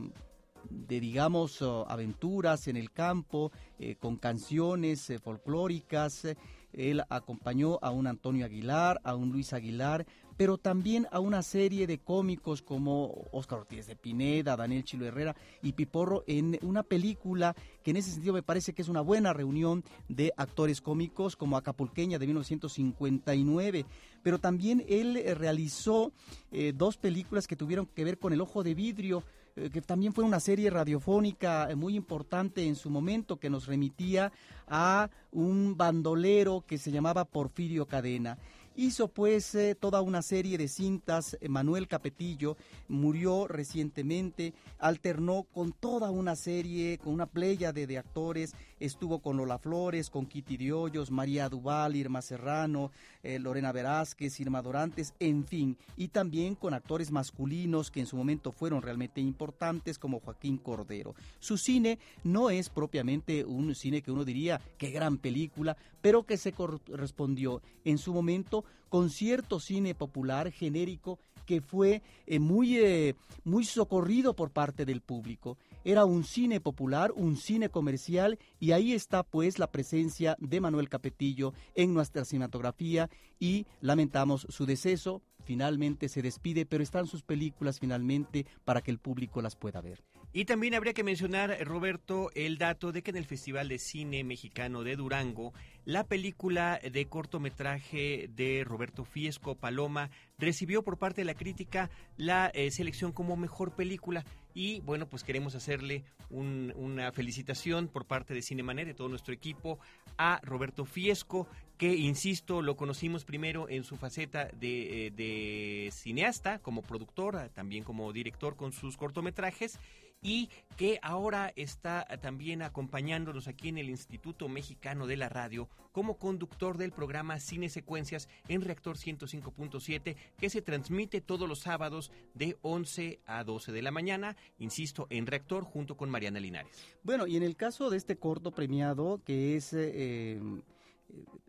de 0.69 0.99
digamos, 0.99 1.61
oh, 1.61 1.85
aventuras 1.87 2.67
en 2.67 2.75
el 2.75 2.91
campo, 2.91 3.51
con 3.99 4.17
canciones 4.17 5.11
folclóricas, 5.23 6.27
Él 6.73 7.03
acompañó 7.09 7.79
a 7.81 7.91
un 7.91 8.07
Antonio 8.07 8.45
Aguilar, 8.45 8.99
a 9.03 9.15
un 9.15 9.31
Luis 9.31 9.53
Aguilar, 9.53 10.05
pero 10.37 10.57
también 10.57 11.07
a 11.11 11.19
una 11.19 11.43
serie 11.43 11.85
de 11.85 11.99
cómicos 11.99 12.61
como 12.61 13.27
Oscar 13.31 13.59
Ortiz 13.59 13.85
de 13.85 13.95
Pineda, 13.95 14.55
Daniel 14.55 14.83
Chilo 14.83 15.05
Herrera 15.05 15.35
y 15.61 15.73
Piporro 15.73 16.23
en 16.25 16.57
una 16.63 16.83
película 16.83 17.55
que 17.83 17.91
en 17.91 17.97
ese 17.97 18.11
sentido 18.11 18.33
me 18.33 18.41
parece 18.41 18.73
que 18.73 18.81
es 18.81 18.87
una 18.87 19.01
buena 19.01 19.33
reunión 19.33 19.83
de 20.09 20.33
actores 20.37 20.81
cómicos 20.81 21.35
como 21.35 21.57
Acapulqueña 21.57 22.17
de 22.17 22.25
1959. 22.25 23.85
Pero 24.23 24.39
también 24.39 24.83
él 24.87 25.17
eh, 25.17 25.35
realizó 25.35 26.11
eh, 26.51 26.73
dos 26.75 26.97
películas 26.97 27.47
que 27.47 27.55
tuvieron 27.55 27.85
que 27.85 28.03
ver 28.03 28.17
con 28.17 28.33
El 28.33 28.41
Ojo 28.41 28.63
de 28.63 28.73
Vidrio, 28.73 29.23
que 29.55 29.81
también 29.81 30.13
fue 30.13 30.23
una 30.23 30.39
serie 30.39 30.69
radiofónica 30.69 31.69
muy 31.75 31.95
importante 31.95 32.65
en 32.65 32.75
su 32.75 32.89
momento 32.89 33.37
que 33.37 33.49
nos 33.49 33.67
remitía 33.67 34.31
a 34.67 35.09
un 35.31 35.75
bandolero 35.77 36.63
que 36.65 36.77
se 36.77 36.91
llamaba 36.91 37.25
Porfirio 37.25 37.85
Cadena. 37.85 38.37
Hizo 38.81 39.09
pues 39.09 39.53
eh, 39.53 39.75
toda 39.75 40.01
una 40.01 40.23
serie 40.23 40.57
de 40.57 40.67
cintas, 40.67 41.37
Manuel 41.47 41.87
Capetillo 41.87 42.57
murió 42.87 43.47
recientemente, 43.47 44.55
alternó 44.79 45.43
con 45.43 45.71
toda 45.71 46.09
una 46.09 46.35
serie, 46.35 46.97
con 46.97 47.13
una 47.13 47.27
playa 47.27 47.73
de, 47.73 47.99
actores, 47.99 48.55
estuvo 48.79 49.19
con 49.19 49.37
Lola 49.37 49.59
Flores, 49.59 50.09
con 50.09 50.25
Kitty 50.25 50.57
Diollos, 50.57 51.11
María 51.11 51.47
Duval, 51.47 51.95
Irma 51.95 52.23
Serrano, 52.23 52.89
eh, 53.21 53.37
Lorena 53.37 53.71
Velázquez, 53.71 54.39
Irma 54.39 54.63
Dorantes, 54.63 55.13
en 55.19 55.45
fin, 55.45 55.77
y 55.95 56.07
también 56.07 56.55
con 56.55 56.73
actores 56.73 57.11
masculinos 57.11 57.91
que 57.91 57.99
en 57.99 58.07
su 58.07 58.17
momento 58.17 58.51
fueron 58.51 58.81
realmente 58.81 59.21
importantes 59.21 59.99
como 59.99 60.21
Joaquín 60.21 60.57
Cordero. 60.57 61.13
Su 61.39 61.59
cine 61.59 61.99
no 62.23 62.49
es 62.49 62.69
propiamente 62.69 63.45
un 63.45 63.75
cine 63.75 64.01
que 64.01 64.09
uno 64.09 64.25
diría, 64.25 64.59
qué 64.79 64.89
gran 64.89 65.19
película, 65.19 65.77
pero 66.01 66.23
que 66.23 66.37
se 66.37 66.51
correspondió 66.51 67.61
en 67.85 67.99
su 67.99 68.11
momento 68.11 68.65
con 68.89 69.09
cierto 69.09 69.59
cine 69.59 69.95
popular 69.95 70.51
genérico 70.51 71.19
que 71.45 71.61
fue 71.61 72.01
eh, 72.27 72.39
muy, 72.39 72.77
eh, 72.77 73.15
muy 73.43 73.65
socorrido 73.65 74.35
por 74.35 74.51
parte 74.51 74.85
del 74.85 75.01
público. 75.01 75.57
Era 75.83 76.05
un 76.05 76.23
cine 76.23 76.61
popular, 76.61 77.11
un 77.15 77.35
cine 77.37 77.69
comercial, 77.69 78.39
y 78.59 78.71
ahí 78.71 78.93
está 78.93 79.23
pues 79.23 79.59
la 79.59 79.71
presencia 79.71 80.37
de 80.39 80.61
Manuel 80.61 80.89
Capetillo 80.89 81.53
en 81.75 81.93
nuestra 81.93 82.23
cinematografía 82.23 83.09
y 83.39 83.65
lamentamos 83.81 84.45
su 84.49 84.65
deceso. 84.65 85.21
Finalmente 85.43 86.07
se 86.07 86.21
despide, 86.21 86.65
pero 86.65 86.83
están 86.83 87.07
sus 87.07 87.23
películas 87.23 87.79
finalmente 87.79 88.45
para 88.63 88.81
que 88.81 88.91
el 88.91 88.99
público 88.99 89.41
las 89.41 89.55
pueda 89.55 89.81
ver. 89.81 90.03
Y 90.33 90.45
también 90.45 90.75
habría 90.75 90.93
que 90.93 91.03
mencionar, 91.03 91.57
Roberto, 91.65 92.31
el 92.35 92.57
dato 92.57 92.93
de 92.93 93.03
que 93.03 93.11
en 93.11 93.17
el 93.17 93.25
Festival 93.25 93.67
de 93.67 93.77
Cine 93.77 94.23
Mexicano 94.23 94.81
de 94.85 94.95
Durango, 94.95 95.53
la 95.83 96.05
película 96.05 96.79
de 96.89 97.05
cortometraje 97.07 98.29
de 98.33 98.63
Roberto 98.63 99.03
Fiesco, 99.03 99.55
Paloma, 99.55 100.09
recibió 100.37 100.83
por 100.83 100.97
parte 100.97 101.19
de 101.19 101.25
la 101.25 101.33
crítica 101.33 101.89
la 102.15 102.47
eh, 102.53 102.71
selección 102.71 103.11
como 103.11 103.35
mejor 103.35 103.75
película. 103.75 104.23
Y 104.53 104.79
bueno, 104.81 105.05
pues 105.05 105.25
queremos 105.25 105.55
hacerle 105.55 106.05
una 106.29 107.11
felicitación 107.11 107.89
por 107.89 108.05
parte 108.05 108.33
de 108.33 108.41
Cinemanet, 108.41 108.87
de 108.87 108.93
todo 108.93 109.09
nuestro 109.09 109.33
equipo, 109.33 109.79
a 110.17 110.39
Roberto 110.43 110.85
Fiesco, 110.85 111.45
que, 111.77 111.93
insisto, 111.93 112.61
lo 112.61 112.77
conocimos 112.77 113.25
primero 113.25 113.67
en 113.67 113.83
su 113.83 113.97
faceta 113.97 114.45
de, 114.45 115.07
eh, 115.07 115.11
de 115.11 115.89
cineasta, 115.91 116.59
como 116.59 116.83
productor, 116.83 117.49
también 117.49 117.83
como 117.83 118.13
director 118.13 118.55
con 118.55 118.71
sus 118.71 118.95
cortometrajes 118.95 119.77
y 120.21 120.49
que 120.77 120.99
ahora 121.01 121.51
está 121.55 122.05
también 122.21 122.61
acompañándonos 122.61 123.47
aquí 123.47 123.69
en 123.69 123.77
el 123.77 123.89
Instituto 123.89 124.47
Mexicano 124.47 125.07
de 125.07 125.17
la 125.17 125.29
Radio 125.29 125.67
como 125.91 126.17
conductor 126.17 126.77
del 126.77 126.91
programa 126.91 127.39
Cine 127.39 127.69
Secuencias 127.69 128.29
en 128.47 128.61
Reactor 128.61 128.97
105.7 128.97 130.15
que 130.37 130.49
se 130.49 130.61
transmite 130.61 131.21
todos 131.21 131.49
los 131.49 131.59
sábados 131.59 132.11
de 132.33 132.57
11 132.61 133.19
a 133.25 133.43
12 133.43 133.71
de 133.71 133.81
la 133.81 133.91
mañana, 133.91 134.37
insisto, 134.59 135.07
en 135.09 135.27
Reactor 135.27 135.63
junto 135.63 135.97
con 135.97 136.09
Mariana 136.09 136.39
Linares. 136.39 136.71
Bueno, 137.03 137.27
y 137.27 137.35
en 137.35 137.43
el 137.43 137.55
caso 137.55 137.89
de 137.89 137.97
este 137.97 138.17
corto 138.17 138.51
premiado 138.51 139.21
que 139.25 139.55
es 139.55 139.73
eh, 139.73 139.91
eh, 139.93 140.41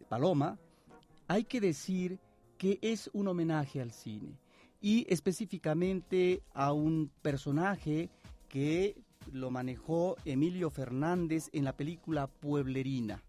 Paloma, 0.08 0.58
hay 1.28 1.44
que 1.44 1.60
decir 1.60 2.18
que 2.58 2.78
es 2.82 3.10
un 3.12 3.28
homenaje 3.28 3.80
al 3.80 3.92
cine 3.92 4.38
y 4.80 5.06
específicamente 5.08 6.42
a 6.52 6.72
un 6.72 7.10
personaje 7.22 8.10
que 8.52 8.94
lo 9.32 9.50
manejó 9.50 10.16
Emilio 10.26 10.68
Fernández 10.68 11.48
en 11.54 11.64
la 11.64 11.74
película 11.74 12.26
Pueblerina. 12.26 13.22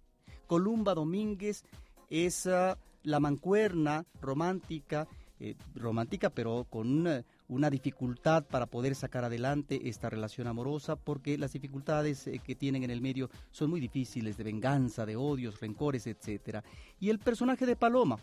Columba 0.47 0.93
Domínguez 0.93 1.63
es 2.09 2.45
ah, 2.45 2.77
la 3.03 3.21
mancuerna 3.21 4.05
romántica, 4.19 5.07
eh, 5.39 5.55
romántica 5.75 6.29
pero 6.29 6.65
con 6.69 6.91
una, 6.91 7.23
dificultad 7.69 8.45
para 8.45 8.65
poder 8.65 8.95
sacar 8.95 9.23
adelante 9.23 9.89
esta 9.89 10.09
relación 10.09 10.47
amorosa 10.47 10.95
porque 10.95 11.37
las 11.37 11.53
dificultades 11.53 12.27
eh, 12.27 12.39
que 12.43 12.55
tienen 12.55 12.83
en 12.83 12.91
el 12.91 13.01
medio 13.01 13.29
son 13.51 13.69
muy 13.69 13.79
difíciles 13.79 14.37
de 14.37 14.43
venganza, 14.43 15.05
de 15.05 15.15
odios, 15.15 15.59
rencores, 15.59 16.07
etc. 16.07 16.63
Y 16.99 17.09
el 17.09 17.19
personaje 17.19 17.65
de 17.65 17.75
Paloma, 17.75 18.17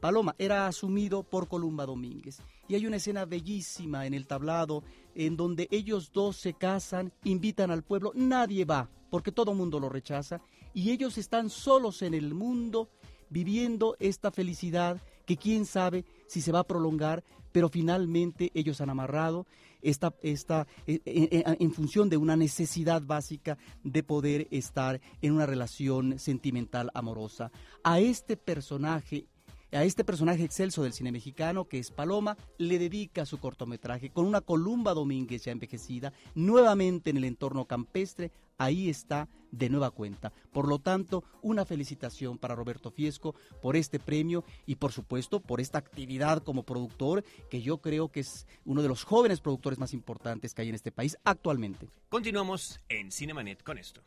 Paloma 0.00 0.34
era 0.38 0.66
asumido 0.66 1.22
por 1.22 1.48
Columba 1.48 1.86
Domínguez. 1.86 2.40
Y 2.68 2.74
hay 2.74 2.86
una 2.86 2.96
escena 2.96 3.24
bellísima 3.24 4.06
en 4.06 4.14
el 4.14 4.26
tablado 4.26 4.82
en 5.14 5.36
donde 5.36 5.68
ellos 5.70 6.10
dos 6.12 6.36
se 6.36 6.54
casan, 6.54 7.12
invitan 7.24 7.70
al 7.70 7.84
pueblo, 7.84 8.12
nadie 8.14 8.64
va, 8.64 8.90
porque 9.10 9.32
todo 9.32 9.54
mundo 9.54 9.78
lo 9.78 9.88
rechaza, 9.88 10.40
y 10.72 10.90
ellos 10.90 11.18
están 11.18 11.50
solos 11.50 12.02
en 12.02 12.14
el 12.14 12.34
mundo 12.34 12.90
viviendo 13.30 13.96
esta 14.00 14.30
felicidad 14.30 15.00
que 15.24 15.36
quién 15.36 15.66
sabe 15.66 16.04
si 16.26 16.40
se 16.40 16.52
va 16.52 16.60
a 16.60 16.66
prolongar, 16.66 17.24
pero 17.52 17.68
finalmente 17.68 18.50
ellos 18.54 18.80
han 18.80 18.90
amarrado 18.90 19.46
esta, 19.80 20.14
esta, 20.22 20.66
eh, 20.86 21.00
eh, 21.04 21.44
en 21.60 21.72
función 21.72 22.08
de 22.08 22.16
una 22.16 22.36
necesidad 22.36 23.02
básica 23.02 23.58
de 23.82 24.02
poder 24.02 24.48
estar 24.50 25.00
en 25.22 25.32
una 25.32 25.46
relación 25.46 26.18
sentimental 26.18 26.90
amorosa. 26.94 27.52
A 27.84 28.00
este 28.00 28.36
personaje 28.36 29.26
a 29.74 29.84
este 29.84 30.04
personaje 30.04 30.44
excelso 30.44 30.82
del 30.82 30.92
cine 30.92 31.12
mexicano, 31.12 31.66
que 31.66 31.78
es 31.78 31.90
Paloma, 31.90 32.36
le 32.58 32.78
dedica 32.78 33.26
su 33.26 33.38
cortometraje 33.38 34.10
con 34.10 34.24
una 34.24 34.40
Columba 34.40 34.94
Domínguez 34.94 35.44
ya 35.44 35.52
envejecida, 35.52 36.12
nuevamente 36.34 37.10
en 37.10 37.16
el 37.16 37.24
entorno 37.24 37.66
campestre, 37.66 38.30
ahí 38.56 38.88
está 38.88 39.28
de 39.50 39.68
nueva 39.68 39.90
cuenta. 39.90 40.32
Por 40.52 40.68
lo 40.68 40.78
tanto, 40.78 41.24
una 41.42 41.64
felicitación 41.64 42.38
para 42.38 42.54
Roberto 42.54 42.90
Fiesco 42.90 43.34
por 43.62 43.76
este 43.76 43.98
premio 43.98 44.44
y 44.66 44.76
por 44.76 44.92
supuesto 44.92 45.40
por 45.40 45.60
esta 45.60 45.78
actividad 45.78 46.42
como 46.42 46.64
productor 46.64 47.24
que 47.50 47.62
yo 47.62 47.78
creo 47.78 48.08
que 48.10 48.20
es 48.20 48.46
uno 48.64 48.82
de 48.82 48.88
los 48.88 49.04
jóvenes 49.04 49.40
productores 49.40 49.78
más 49.78 49.92
importantes 49.92 50.54
que 50.54 50.62
hay 50.62 50.68
en 50.68 50.74
este 50.74 50.92
país 50.92 51.16
actualmente. 51.24 51.88
Continuamos 52.08 52.80
en 52.88 53.10
Cinemanet 53.10 53.62
con 53.62 53.78
esto. 53.78 54.02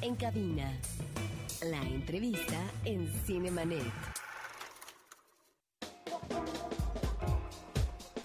En 0.00 0.14
cabina 0.14 0.78
la 1.62 1.80
entrevista 1.82 2.60
en 2.84 3.08
Cinemanet. 3.24 3.92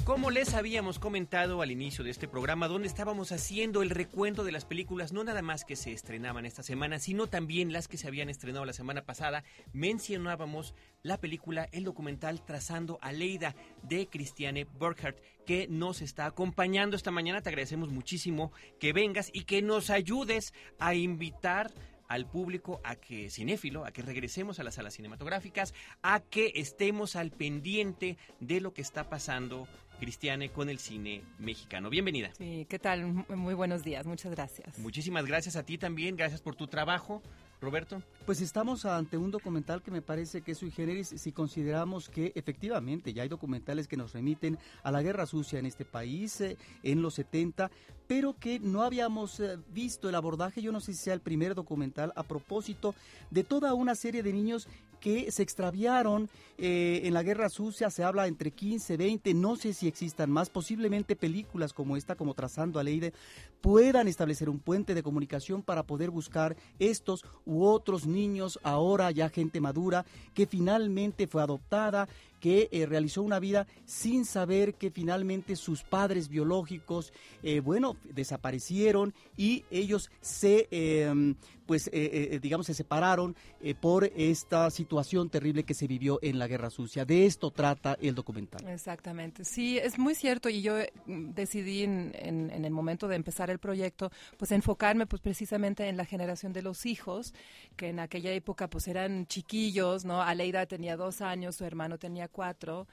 Como 0.03 0.29
les 0.29 0.55
habíamos 0.55 0.99
comentado 0.99 1.61
al 1.61 1.71
inicio 1.71 2.03
de 2.03 2.09
este 2.09 2.27
programa, 2.27 2.67
donde 2.67 2.87
estábamos 2.87 3.31
haciendo 3.31 3.81
el 3.81 3.91
recuento 3.91 4.43
de 4.43 4.51
las 4.51 4.65
películas, 4.65 5.13
no 5.13 5.23
nada 5.23 5.41
más 5.41 5.63
que 5.63 5.77
se 5.77 5.93
estrenaban 5.93 6.45
esta 6.45 6.63
semana, 6.63 6.99
sino 6.99 7.27
también 7.27 7.71
las 7.71 7.87
que 7.87 7.97
se 7.97 8.07
habían 8.07 8.27
estrenado 8.27 8.65
la 8.65 8.73
semana 8.73 9.05
pasada, 9.05 9.45
mencionábamos 9.71 10.73
la 11.01 11.17
película, 11.17 11.69
el 11.71 11.85
documental 11.85 12.43
Trazando 12.43 12.99
a 13.01 13.13
Leida 13.13 13.55
de 13.83 14.07
Christiane 14.07 14.65
Burkhardt, 14.65 15.21
que 15.45 15.67
nos 15.69 16.01
está 16.01 16.25
acompañando 16.25 16.97
esta 16.97 17.11
mañana. 17.11 17.41
Te 17.41 17.49
agradecemos 17.49 17.91
muchísimo 17.91 18.51
que 18.79 18.91
vengas 18.91 19.29
y 19.31 19.45
que 19.45 19.61
nos 19.61 19.89
ayudes 19.89 20.53
a 20.79 20.93
invitar 20.93 21.71
al 22.11 22.25
público 22.25 22.81
a 22.83 22.97
que 22.97 23.29
cinéfilo, 23.29 23.85
a 23.85 23.91
que 23.91 24.01
regresemos 24.01 24.59
a 24.59 24.63
las 24.63 24.75
salas 24.75 24.95
cinematográficas, 24.95 25.73
a 26.01 26.19
que 26.19 26.51
estemos 26.55 27.15
al 27.15 27.31
pendiente 27.31 28.17
de 28.41 28.59
lo 28.59 28.73
que 28.73 28.81
está 28.81 29.09
pasando 29.09 29.65
Cristiane 29.97 30.49
con 30.49 30.67
el 30.67 30.79
cine 30.79 31.23
mexicano. 31.39 31.89
Bienvenida. 31.89 32.31
Sí, 32.37 32.65
¿qué 32.67 32.79
tal? 32.79 33.05
Muy 33.29 33.53
buenos 33.53 33.83
días, 33.83 34.05
muchas 34.05 34.31
gracias. 34.31 34.77
Muchísimas 34.77 35.25
gracias 35.25 35.55
a 35.55 35.63
ti 35.63 35.77
también, 35.77 36.17
gracias 36.17 36.41
por 36.41 36.55
tu 36.57 36.67
trabajo. 36.67 37.21
Roberto. 37.61 38.01
Pues 38.25 38.41
estamos 38.41 38.85
ante 38.85 39.17
un 39.17 39.29
documental 39.29 39.83
que 39.83 39.91
me 39.91 40.01
parece 40.01 40.41
que 40.41 40.53
es 40.53 40.57
sui 40.57 40.71
generis 40.71 41.13
si 41.15 41.31
consideramos 41.31 42.09
que 42.09 42.31
efectivamente 42.35 43.13
ya 43.13 43.23
hay 43.23 43.29
documentales 43.29 43.87
que 43.87 43.97
nos 43.97 44.13
remiten 44.13 44.57
a 44.83 44.91
la 44.91 45.03
guerra 45.03 45.27
sucia 45.27 45.59
en 45.59 45.67
este 45.67 45.85
país 45.85 46.41
eh, 46.41 46.57
en 46.81 47.01
los 47.01 47.13
70, 47.13 47.69
pero 48.07 48.35
que 48.37 48.59
no 48.59 48.81
habíamos 48.81 49.39
eh, 49.39 49.57
visto 49.69 50.09
el 50.09 50.15
abordaje, 50.15 50.61
yo 50.61 50.71
no 50.71 50.79
sé 50.79 50.93
si 50.93 50.99
sea 51.03 51.13
el 51.13 51.21
primer 51.21 51.53
documental 51.53 52.11
a 52.15 52.23
propósito 52.23 52.95
de 53.29 53.43
toda 53.43 53.73
una 53.75 53.95
serie 53.95 54.23
de 54.23 54.33
niños 54.33 54.67
que 55.01 55.31
se 55.31 55.43
extraviaron 55.43 56.29
eh, 56.57 57.01
en 57.03 57.13
la 57.13 57.23
Guerra 57.23 57.49
Sucia, 57.49 57.89
se 57.89 58.03
habla 58.03 58.27
entre 58.27 58.51
15, 58.51 58.95
20, 58.95 59.33
no 59.33 59.55
sé 59.57 59.73
si 59.73 59.87
existan 59.87 60.31
más, 60.31 60.49
posiblemente 60.49 61.15
películas 61.15 61.73
como 61.73 61.97
esta, 61.97 62.15
como 62.15 62.35
Trazando 62.35 62.79
a 62.79 62.83
Leide, 62.83 63.13
puedan 63.61 64.07
establecer 64.07 64.47
un 64.47 64.59
puente 64.59 64.93
de 64.93 65.03
comunicación 65.03 65.63
para 65.63 65.83
poder 65.83 66.11
buscar 66.11 66.55
estos 66.79 67.25
u 67.45 67.65
otros 67.65 68.05
niños, 68.05 68.59
ahora 68.63 69.11
ya 69.11 69.29
gente 69.29 69.59
madura, 69.59 70.05
que 70.33 70.45
finalmente 70.45 71.27
fue 71.27 71.41
adoptada, 71.41 72.07
que 72.41 72.67
eh, 72.71 72.85
realizó 72.85 73.21
una 73.21 73.39
vida 73.39 73.67
sin 73.85 74.25
saber 74.25 74.73
que 74.73 74.91
finalmente 74.91 75.55
sus 75.55 75.83
padres 75.83 76.27
biológicos, 76.27 77.13
eh, 77.43 77.61
bueno, 77.61 77.95
desaparecieron 78.03 79.13
y 79.37 79.63
ellos 79.69 80.09
se, 80.19 80.67
em, 80.71 81.35
pues, 81.67 81.89
eh, 81.93 82.39
digamos, 82.41 82.65
se 82.65 82.73
separaron 82.73 83.35
por 83.79 84.05
esta 84.15 84.69
situación 84.71 85.29
terrible 85.29 85.63
que 85.63 85.75
se 85.75 85.87
vivió 85.87 86.19
en 86.23 86.39
la 86.39 86.47
Guerra 86.47 86.71
Sucia. 86.71 87.05
De 87.05 87.27
esto 87.27 87.51
trata 87.51 87.95
el 88.01 88.15
documental. 88.15 88.67
Exactamente, 88.67 89.45
sí, 89.45 89.77
es 89.77 89.99
muy 89.99 90.15
cierto 90.15 90.49
y 90.49 90.63
yo 90.63 90.77
mm, 91.05 91.29
decidí 91.29 91.83
en, 91.83 92.11
en, 92.15 92.65
el 92.65 92.71
momento 92.71 93.07
de 93.07 93.15
empezar 93.15 93.51
el 93.51 93.59
proyecto, 93.59 94.11
pues 94.37 94.51
enfocarme 94.51 95.05
pues 95.05 95.21
precisamente 95.21 95.87
en 95.87 95.95
la 95.95 96.05
generación 96.05 96.51
de 96.51 96.63
los 96.63 96.85
hijos, 96.87 97.33
que 97.77 97.89
en 97.89 97.99
aquella 97.99 98.31
época 98.31 98.67
pues 98.67 98.87
eran 98.87 99.27
chiquillos, 99.27 100.03
¿no? 100.03 100.21
Aleida 100.21 100.65
tenía 100.65 100.97
dos 100.97 101.21
años, 101.21 101.55
su 101.55 101.65
hermano 101.65 101.99
tenía 101.99 102.27
cuatro. 102.31 102.87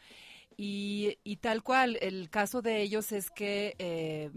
Y, 0.61 1.37
tal 1.41 1.63
cual, 1.63 1.99
el 2.01 2.31
caso 2.31 2.63
de 2.63 2.83
ellos 2.83 3.13
es 3.13 3.31
que 3.31 3.77
eh, 3.79 4.29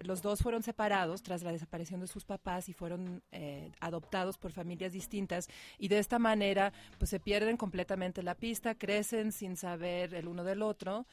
los 0.00 0.20
dos 0.20 0.40
fueron 0.40 0.62
separados 0.62 1.22
tras 1.22 1.42
la 1.42 1.52
desaparición 1.52 2.00
de 2.00 2.06
sus 2.06 2.26
papás 2.26 2.68
y 2.68 2.74
fueron 2.74 3.22
eh, 3.32 3.72
adoptados 3.80 4.36
por 4.36 4.52
familias 4.52 4.92
distintas 4.92 5.48
y 5.78 5.88
de 5.88 5.98
esta 5.98 6.18
manera 6.18 6.74
pues 6.98 7.08
se 7.08 7.18
pierden 7.18 7.56
completamente 7.56 8.22
la 8.22 8.34
pista, 8.34 8.74
crecen 8.74 9.32
sin 9.32 9.56
saber 9.56 10.12
el 10.12 10.28
uno 10.28 10.44
del 10.44 10.60
otro 10.60 11.06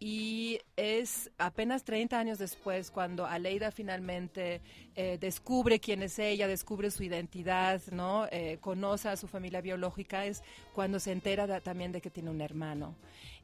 y 0.00 0.58
es 0.76 1.30
apenas 1.38 1.84
30 1.84 2.18
años 2.18 2.38
después 2.38 2.90
cuando 2.90 3.26
Aleida 3.26 3.70
finalmente 3.70 4.62
eh, 4.96 5.18
descubre 5.20 5.78
quién 5.78 6.02
es 6.02 6.18
ella, 6.18 6.48
descubre 6.48 6.90
su 6.90 7.04
identidad, 7.04 7.80
¿no? 7.92 8.26
conoce 8.60 9.08
a 9.08 9.16
su 9.16 9.28
familia 9.28 9.60
biológica, 9.60 10.24
es 10.24 10.42
cuando 10.74 10.98
se 10.98 11.12
entera 11.12 11.60
también 11.60 11.92
de 11.92 12.00
que 12.00 12.10
tiene 12.10 12.30
un 12.30 12.40
hermano 12.40 12.96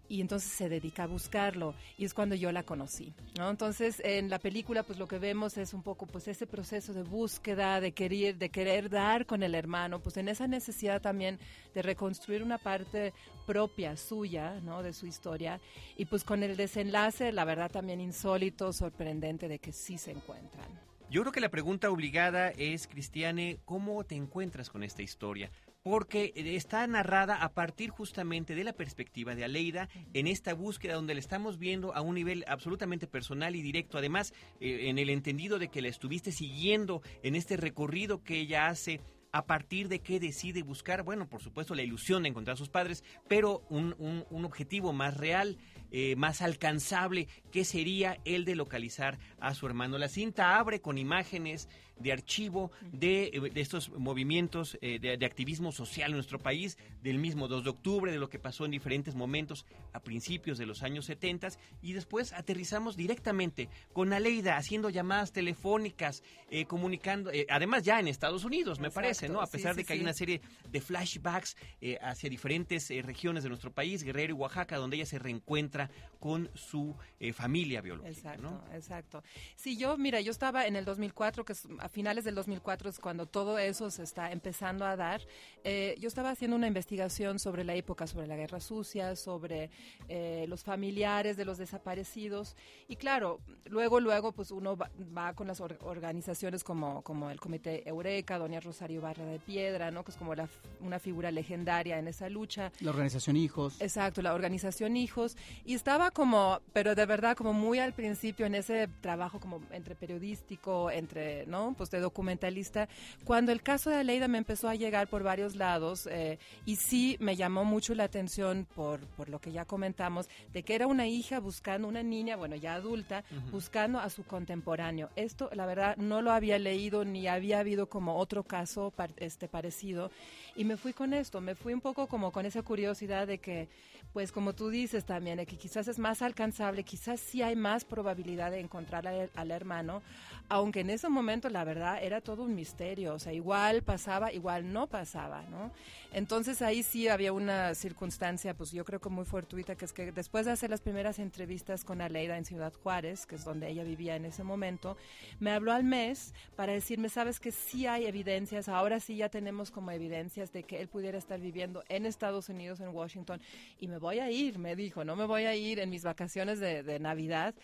y 0.08 0.20
entonces 0.20 0.50
se 0.50 0.68
dedica 0.68 1.04
a 1.04 1.06
buscarlo 1.06 1.74
y 1.98 2.04
es 2.04 2.14
cuando 2.14 2.34
yo 2.34 2.52
la 2.52 2.62
conocí, 2.62 3.12
¿no? 3.38 3.50
Entonces 3.50 4.00
en 4.04 4.30
la 4.30 4.38
película 4.38 4.82
pues 4.82 4.98
lo 4.98 5.08
que 5.08 5.18
vemos 5.18 5.56
es 5.56 5.74
un 5.74 5.82
poco 5.82 6.06
pues 6.06 6.28
ese 6.28 6.46
proceso 6.46 6.92
de 6.92 7.02
búsqueda, 7.02 7.80
de 7.80 7.92
querer, 7.92 8.36
de 8.36 8.50
querer 8.50 8.90
dar 8.90 9.26
con 9.26 9.42
el 9.42 9.54
hermano, 9.54 10.00
pues 10.00 10.16
en 10.16 10.28
esa 10.28 10.46
necesidad 10.46 11.00
también 11.00 11.38
de 11.74 11.82
reconstruir 11.82 12.42
una 12.42 12.58
parte 12.58 13.12
propia 13.46 13.96
suya, 13.96 14.60
¿no? 14.62 14.82
De 14.82 14.92
su 14.92 15.06
historia 15.06 15.60
y 15.96 16.06
pues 16.06 16.24
con 16.24 16.42
el 16.42 16.56
desenlace, 16.56 17.32
la 17.32 17.44
verdad 17.44 17.70
también 17.70 18.00
insólito, 18.00 18.72
sorprendente 18.72 19.48
de 19.48 19.58
que 19.58 19.72
sí 19.72 19.98
se 19.98 20.12
encuentran. 20.12 20.86
Yo 21.08 21.20
creo 21.20 21.32
que 21.32 21.40
la 21.40 21.50
pregunta 21.50 21.88
obligada 21.88 22.48
es, 22.50 22.88
Cristiane, 22.88 23.58
¿cómo 23.64 24.02
te 24.02 24.16
encuentras 24.16 24.70
con 24.70 24.82
esta 24.82 25.02
historia? 25.02 25.52
Porque 25.86 26.32
está 26.34 26.84
narrada 26.88 27.36
a 27.36 27.52
partir 27.52 27.90
justamente 27.90 28.56
de 28.56 28.64
la 28.64 28.72
perspectiva 28.72 29.36
de 29.36 29.44
Aleida 29.44 29.88
en 30.14 30.26
esta 30.26 30.52
búsqueda 30.52 30.94
donde 30.94 31.14
le 31.14 31.20
estamos 31.20 31.60
viendo 31.60 31.94
a 31.94 32.00
un 32.00 32.16
nivel 32.16 32.44
absolutamente 32.48 33.06
personal 33.06 33.54
y 33.54 33.62
directo, 33.62 33.96
además 33.96 34.34
eh, 34.58 34.88
en 34.88 34.98
el 34.98 35.10
entendido 35.10 35.60
de 35.60 35.68
que 35.68 35.82
la 35.82 35.86
estuviste 35.86 36.32
siguiendo 36.32 37.02
en 37.22 37.36
este 37.36 37.56
recorrido 37.56 38.24
que 38.24 38.40
ella 38.40 38.66
hace 38.66 39.00
a 39.30 39.46
partir 39.46 39.88
de 39.88 40.00
que 40.00 40.18
decide 40.18 40.62
buscar, 40.62 41.04
bueno, 41.04 41.28
por 41.28 41.40
supuesto, 41.40 41.74
la 41.76 41.82
ilusión 41.82 42.24
de 42.24 42.30
encontrar 42.30 42.54
a 42.54 42.58
sus 42.58 42.68
padres, 42.68 43.04
pero 43.28 43.62
un, 43.68 43.94
un, 43.98 44.44
objetivo 44.44 44.92
más 44.92 45.16
real, 45.16 45.58
eh, 45.90 46.16
más 46.16 46.42
alcanzable, 46.42 47.28
que 47.52 47.64
sería 47.64 48.18
el 48.24 48.44
de 48.44 48.56
localizar 48.56 49.18
a 49.38 49.54
su 49.54 49.66
hermano. 49.66 49.98
La 49.98 50.08
cinta 50.08 50.58
abre 50.58 50.80
con 50.80 50.98
imágenes 50.98 51.68
de 51.98 52.12
archivo 52.12 52.70
de, 52.92 53.24
eh, 53.24 53.52
estos 53.54 53.90
movimientos 53.90 54.78
eh, 54.80 54.98
de, 54.98 55.26
activismo 55.26 55.72
social 55.72 56.10
en 56.10 56.16
nuestro 56.16 56.38
país, 56.38 56.78
del 57.02 57.18
mismo 57.18 57.48
2 57.48 57.64
de 57.64 57.70
octubre, 57.70 58.12
de 58.12 58.18
lo 58.18 58.28
que 58.28 58.38
pasó 58.38 58.64
en 58.64 58.70
diferentes 58.70 59.14
momentos 59.14 59.66
a 59.92 60.00
principios 60.00 60.58
de 60.58 60.66
los 60.66 60.82
años 60.82 61.06
70 61.06 61.48
y 61.82 61.92
después 61.92 62.32
aterrizamos 62.32 62.96
directamente 62.96 63.68
con 63.92 64.12
Aleida 64.12 64.56
haciendo 64.56 64.90
llamadas 64.90 65.32
telefónicas, 65.32 66.22
eh, 66.50 66.66
comunicando, 66.66 67.30
además 67.48 67.82
ya 67.82 67.98
en 68.00 68.08
Estados 68.08 68.44
Unidos, 68.44 68.80
me 68.80 68.90
parece, 68.90 69.28
¿no? 69.28 69.40
A 69.40 69.46
pesar 69.46 69.74
de 69.74 69.84
que 69.84 69.92
hay 69.92 70.00
una 70.00 70.14
serie 70.14 70.40
de 70.70 70.80
flashbacks 70.80 71.56
hacia 72.00 72.30
diferentes 72.30 72.88
regiones 73.04 73.42
de 73.42 73.48
nuestro 73.48 73.72
país, 73.72 74.02
Guerrero 74.02 74.34
y 74.34 74.36
Oaxaca, 74.36 74.76
donde 74.76 74.96
ella 74.96 75.06
se 75.06 75.18
reencuentra 75.18 75.90
con 76.20 76.50
su 76.54 76.94
familia 77.34 77.80
biológica. 77.80 78.34
Exacto, 78.34 78.64
exacto. 78.72 79.22
Sí, 79.56 79.76
yo, 79.76 79.96
mira, 79.96 80.20
yo 80.20 80.30
estaba 80.30 80.66
en 80.66 80.76
el 80.76 80.84
2004, 80.84 81.44
que 81.44 81.52
es 81.52 81.66
a 81.86 81.88
finales 81.88 82.24
del 82.24 82.34
2004 82.34 82.90
es 82.90 82.98
cuando 82.98 83.26
todo 83.26 83.58
eso 83.58 83.90
se 83.90 84.02
está 84.02 84.32
empezando 84.32 84.84
a 84.84 84.96
dar. 84.96 85.20
Eh, 85.62 85.94
yo 86.00 86.08
estaba 86.08 86.30
haciendo 86.30 86.56
una 86.56 86.66
investigación 86.66 87.38
sobre 87.38 87.62
la 87.62 87.74
época, 87.74 88.08
sobre 88.08 88.26
la 88.26 88.34
Guerra 88.34 88.58
Sucia, 88.58 89.14
sobre 89.14 89.70
eh, 90.08 90.46
los 90.48 90.64
familiares 90.64 91.36
de 91.36 91.44
los 91.44 91.58
desaparecidos. 91.58 92.56
Y 92.88 92.96
claro, 92.96 93.38
luego, 93.66 94.00
luego, 94.00 94.32
pues 94.32 94.50
uno 94.50 94.76
va, 94.76 95.32
con 95.34 95.46
las 95.46 95.60
organizaciones 95.60 96.64
como, 96.64 97.02
como 97.02 97.30
el 97.30 97.38
Comité 97.38 97.88
Eureka, 97.88 98.36
Doña 98.36 98.58
Rosario 98.58 99.00
Barra 99.00 99.24
de 99.24 99.38
Piedra, 99.38 99.92
¿no? 99.92 100.02
que 100.02 100.10
es 100.10 100.16
como 100.16 100.34
la, 100.34 100.48
una 100.80 100.98
figura 100.98 101.30
legendaria 101.30 102.00
en 102.00 102.08
esa 102.08 102.28
lucha. 102.28 102.72
La 102.80 102.90
organización 102.90 103.36
Hijos. 103.36 103.80
Exacto, 103.80 104.22
la 104.22 104.34
organización 104.34 104.96
Hijos. 104.96 105.36
Y 105.64 105.74
estaba 105.74 106.10
como, 106.10 106.60
pero 106.72 106.96
de 106.96 107.06
verdad, 107.06 107.36
como 107.36 107.52
muy 107.52 107.78
al 107.78 107.92
principio 107.92 108.44
en 108.44 108.56
ese 108.56 108.88
trabajo 109.00 109.38
como 109.38 109.60
entre 109.70 109.94
periodístico, 109.94 110.90
entre, 110.90 111.46
¿no? 111.46 111.75
Pues 111.76 111.90
de 111.90 112.00
documentalista, 112.00 112.88
cuando 113.24 113.52
el 113.52 113.62
caso 113.62 113.90
de 113.90 113.96
Aleida 113.96 114.28
me 114.28 114.38
empezó 114.38 114.68
a 114.68 114.74
llegar 114.74 115.08
por 115.08 115.22
varios 115.22 115.56
lados 115.56 116.06
eh, 116.10 116.38
y 116.64 116.76
sí 116.76 117.16
me 117.20 117.36
llamó 117.36 117.64
mucho 117.64 117.94
la 117.94 118.04
atención 118.04 118.66
por, 118.74 119.00
por 119.08 119.28
lo 119.28 119.40
que 119.40 119.52
ya 119.52 119.64
comentamos, 119.64 120.28
de 120.52 120.62
que 120.62 120.74
era 120.74 120.86
una 120.86 121.06
hija 121.06 121.40
buscando, 121.40 121.88
una 121.88 122.02
niña, 122.02 122.36
bueno, 122.36 122.56
ya 122.56 122.74
adulta, 122.74 123.24
buscando 123.50 123.98
a 123.98 124.10
su 124.10 124.24
contemporáneo. 124.24 125.10
Esto, 125.16 125.50
la 125.52 125.66
verdad, 125.66 125.96
no 125.96 126.22
lo 126.22 126.32
había 126.32 126.58
leído 126.58 127.04
ni 127.04 127.28
había 127.28 127.60
habido 127.60 127.88
como 127.88 128.16
otro 128.16 128.44
caso 128.44 128.92
este, 129.16 129.48
parecido 129.48 130.10
y 130.56 130.64
me 130.64 130.76
fui 130.76 130.92
con 130.92 131.12
esto, 131.12 131.40
me 131.40 131.54
fui 131.54 131.74
un 131.74 131.80
poco 131.80 132.06
como 132.06 132.32
con 132.32 132.46
esa 132.46 132.62
curiosidad 132.62 133.26
de 133.26 133.38
que, 133.38 133.68
pues 134.12 134.32
como 134.32 134.54
tú 134.54 134.70
dices 134.70 135.04
también, 135.04 135.36
de 135.36 135.46
que 135.46 135.58
quizás 135.58 135.86
es 135.88 135.98
más 135.98 136.22
alcanzable, 136.22 136.82
quizás 136.82 137.20
sí 137.20 137.42
hay 137.42 137.54
más 137.54 137.84
probabilidad 137.84 138.50
de 138.50 138.60
encontrar 138.60 139.06
al 139.06 139.50
hermano, 139.50 140.02
aunque 140.48 140.80
en 140.80 140.90
ese 140.90 141.08
momento 141.08 141.50
la 141.50 141.64
verdad 141.64 142.02
era 142.02 142.20
todo 142.20 142.44
un 142.44 142.54
misterio, 142.54 143.14
o 143.14 143.18
sea, 143.18 143.32
igual 143.32 143.82
pasaba, 143.82 144.32
igual 144.32 144.72
no 144.72 144.86
pasaba, 144.86 145.42
¿no? 145.42 145.72
Entonces 146.12 146.62
ahí 146.62 146.82
sí 146.82 147.08
había 147.08 147.32
una 147.32 147.74
circunstancia, 147.74 148.54
pues 148.54 148.72
yo 148.72 148.84
creo 148.84 149.00
que 149.00 149.10
muy 149.10 149.26
fortuita, 149.26 149.74
que 149.74 149.84
es 149.84 149.92
que 149.92 150.12
después 150.12 150.46
de 150.46 150.52
hacer 150.52 150.70
las 150.70 150.80
primeras 150.80 151.18
entrevistas 151.18 151.84
con 151.84 152.00
Aleida 152.00 152.38
en 152.38 152.46
Ciudad 152.46 152.72
Juárez, 152.82 153.26
que 153.26 153.34
es 153.34 153.44
donde 153.44 153.68
ella 153.68 153.84
vivía 153.84 154.16
en 154.16 154.24
ese 154.24 154.42
momento, 154.42 154.96
me 155.40 155.50
habló 155.50 155.72
al 155.72 155.84
mes 155.84 156.32
para 156.54 156.72
decirme, 156.72 157.10
sabes 157.10 157.40
que 157.40 157.52
sí 157.52 157.86
hay 157.86 158.06
evidencias, 158.06 158.68
ahora 158.68 159.00
sí 159.00 159.16
ya 159.16 159.28
tenemos 159.28 159.70
como 159.70 159.90
evidencias 159.90 160.45
de 160.52 160.62
que 160.64 160.80
él 160.80 160.88
pudiera 160.88 161.18
estar 161.18 161.40
viviendo 161.40 161.82
en 161.88 162.06
Estados 162.06 162.48
Unidos, 162.48 162.80
en 162.80 162.88
Washington, 162.88 163.40
y 163.80 163.88
me 163.88 163.98
voy 163.98 164.18
a 164.18 164.30
ir, 164.30 164.58
me 164.58 164.76
dijo, 164.76 165.04
no 165.04 165.16
me 165.16 165.24
voy 165.24 165.44
a 165.44 165.54
ir 165.54 165.78
en 165.80 165.90
mis 165.90 166.04
vacaciones 166.04 166.60
de, 166.60 166.82
de 166.82 166.98
Navidad. 166.98 167.54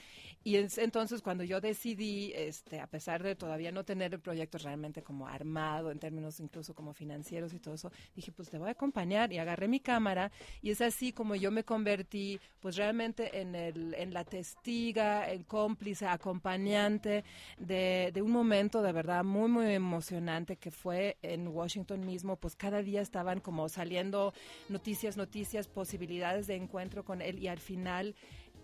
Y 0.45 0.57
entonces 0.57 1.23
cuando 1.23 1.45
yo 1.45 1.61
decidí, 1.61 2.33
este, 2.35 2.81
a 2.81 2.89
pesar 2.89 3.23
de 3.23 3.37
todavía 3.37 3.71
no 3.71 3.85
tener 3.85 4.13
el 4.13 4.21
proyecto 4.21 4.59
realmente 4.59 5.03
como 5.03 5.29
armado 5.29 5.91
en 5.93 6.01
términos 6.01 6.41
incluso 6.41 6.75
como 6.75 6.93
financieros 6.95 7.55
y 7.55 7.61
todo 7.61 7.75
eso, 7.75 7.93
dije, 8.17 8.33
pues 8.33 8.51
te 8.51 8.59
voy 8.59 8.69
a 8.69 8.73
acompañar 8.73 9.33
y 9.33 9.39
agarré 9.39 9.69
mi 9.69 9.79
cámara 9.79 10.33
y 10.61 10.71
es 10.71 10.81
así 10.81 11.13
como 11.13 11.37
yo 11.37 11.53
me 11.53 11.65
convertí 11.65 12.41
pues 12.61 12.77
realmente 12.77 13.41
en, 13.41 13.55
el, 13.55 13.95
en 13.95 14.13
la 14.13 14.25
testiga, 14.25 15.31
el 15.31 15.47
cómplice, 15.47 16.07
acompañante 16.07 17.25
de, 17.59 18.11
de 18.13 18.23
un 18.23 18.33
momento 18.33 18.83
de 18.83 18.93
verdad 18.93 19.23
muy, 19.23 19.49
muy 19.49 19.73
emocionante 19.73 20.57
que 20.57 20.71
fue 20.71 21.17
en 21.23 21.49
Washington 21.49 22.05
mismo, 22.05 22.37
pues 22.37 22.57
cada 22.57 22.72
día 22.81 23.03
estaban 23.03 23.41
como 23.41 23.69
saliendo 23.69 24.33
noticias, 24.71 25.17
noticias, 25.19 25.69
posibilidades 25.69 26.47
de 26.47 26.57
encuentro 26.57 27.05
con 27.05 27.21
él 27.21 27.39
y 27.39 27.49
al 27.49 27.59
final 27.59 28.15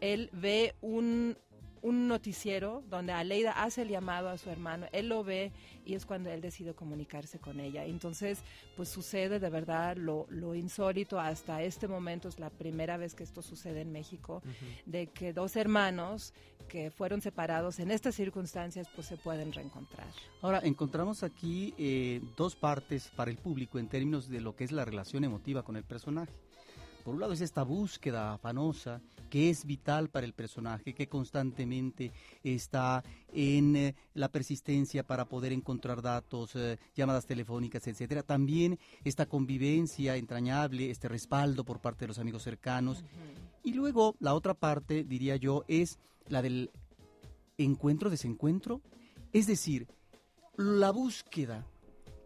él 0.01 0.31
ve 0.33 0.75
un 0.81 1.37
un 1.83 2.09
noticiero 2.09 2.83
donde 2.89 3.13
Aleida 3.13 3.53
hace 3.53 3.83
el 3.83 3.89
llamado 3.89 4.29
a 4.29 4.39
su 4.39 4.51
hermano, 4.51 4.87
él 4.93 5.09
lo 5.09 5.25
ve 5.25 5.53
y 5.85 5.95
es 5.95 6.07
cuando 6.07 6.31
él 6.31 6.41
decide 6.41 6.75
comunicarse 6.75 7.39
con 7.39 7.61
ella. 7.61 7.85
Entonces, 7.85 8.41
pues 8.77 8.89
sucede 8.89 9.39
de 9.39 9.51
verdad 9.51 9.97
lo, 9.97 10.27
lo 10.29 10.55
insólito 10.55 11.19
hasta 11.19 11.63
este 11.63 11.89
momento, 11.89 12.29
es 12.29 12.39
la 12.39 12.51
primera 12.51 12.97
vez 12.97 13.15
que 13.15 13.25
esto 13.25 13.43
sucede 13.43 13.81
en 13.81 13.93
México, 13.93 14.43
de 14.87 15.09
que 15.09 15.33
dos 15.33 15.57
hermanos 15.57 16.35
que 16.69 16.91
fueron 16.91 17.21
separados 17.21 17.79
en 17.79 17.91
estas 17.91 18.15
circunstancias 18.15 18.89
pues 18.95 19.07
se 19.07 19.17
pueden 19.17 19.53
reencontrar. 19.53 20.07
Ahora, 20.43 20.61
encontramos 20.63 21.23
aquí 21.23 21.75
eh, 21.79 22.21
dos 22.37 22.55
partes 22.55 23.11
para 23.17 23.31
el 23.31 23.39
público 23.39 23.79
en 23.79 23.89
términos 23.89 24.29
de 24.29 24.41
lo 24.41 24.55
que 24.55 24.65
es 24.65 24.73
la 24.73 24.85
relación 24.85 25.25
emotiva 25.25 25.63
con 25.63 25.77
el 25.77 25.85
personaje. 25.85 26.33
Por 27.09 27.15
un 27.15 27.23
lado 27.23 27.33
es 27.33 27.41
esta 27.41 27.63
búsqueda 27.63 28.35
afanosa 28.35 29.01
que 29.31 29.49
es 29.49 29.65
vital 29.65 30.11
para 30.11 30.27
el 30.27 30.35
personaje, 30.35 30.93
que 30.93 31.09
constantemente 31.09 32.13
está 32.45 33.03
en 33.33 33.77
eh, 33.77 33.95
la 34.13 34.29
persistencia 34.29 35.07
para 35.07 35.25
poder 35.25 35.55
encontrar 35.55 36.03
datos, 36.03 36.55
eh, 36.55 36.79
llamadas 36.95 37.25
telefónicas, 37.25 37.87
etcétera. 37.87 38.23
También 38.23 38.79
esta 39.05 39.25
convivencia 39.25 40.17
entrañable, 40.17 40.91
este 40.91 41.09
respaldo 41.09 41.65
por 41.65 41.81
parte 41.81 42.01
de 42.01 42.09
los 42.09 42.19
amigos 42.19 42.43
cercanos. 42.43 43.03
Y 43.65 43.73
luego 43.73 44.15
la 44.21 44.35
otra 44.35 44.53
parte, 44.53 45.03
diría 45.03 45.37
yo, 45.37 45.65
es 45.67 45.99
la 46.29 46.43
del 46.43 46.71
encuentro-desencuentro. 47.57 48.83
Es 49.33 49.47
decir, 49.47 49.89
la 50.59 50.91
búsqueda 50.91 51.65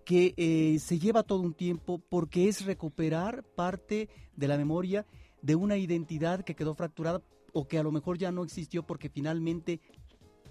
que 0.05 0.35
eh, 0.37 0.79
se 0.79 0.99
lleva 0.99 1.23
todo 1.23 1.41
un 1.41 1.55
tiempo 1.55 2.01
porque 2.09 2.49
es 2.49 2.65
recuperar 2.65 3.45
parte 3.45 4.09
de 4.37 4.49
la 4.49 4.57
memoria 4.57 5.07
de 5.43 5.55
una 5.55 5.77
identidad 5.77 6.45
que 6.45 6.55
quedó 6.55 6.75
fracturada 6.75 7.23
o 7.53 7.69
que 7.69 7.79
a 7.79 7.83
lo 7.83 7.93
mejor 7.93 8.19
ya 8.19 8.33
no 8.33 8.43
existió 8.43 8.83
porque 8.83 9.09
finalmente 9.09 9.81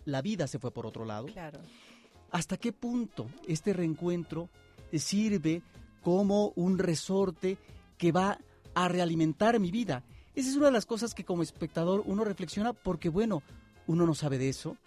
la 0.06 0.22
vida 0.22 0.48
se 0.48 0.60
fue 0.60 0.72
por 0.72 0.86
otro 0.86 1.06
lado. 1.06 1.28
Claro. 1.28 1.60
¿Hasta 2.32 2.58
qué 2.58 2.72
punto 2.72 3.28
este 3.48 3.74
reencuentro 3.74 4.50
sirve 4.94 5.62
como 6.02 6.54
un 6.56 6.78
resorte 6.78 7.58
que 7.98 8.12
va 8.12 8.40
a 8.74 8.88
realimentar 8.88 9.60
mi 9.60 9.72
vida? 9.72 10.04
Esa 10.34 10.50
es 10.50 10.56
una 10.56 10.68
de 10.68 10.72
las 10.72 10.86
cosas 10.86 11.14
que 11.14 11.26
como 11.26 11.44
espectador 11.44 12.04
uno 12.06 12.24
reflexiona 12.24 12.74
porque, 12.74 13.10
bueno, 13.10 13.44
uno 13.88 14.06
no 14.06 14.16
sabe 14.16 14.38
de 14.38 14.50
eso. 14.50 14.78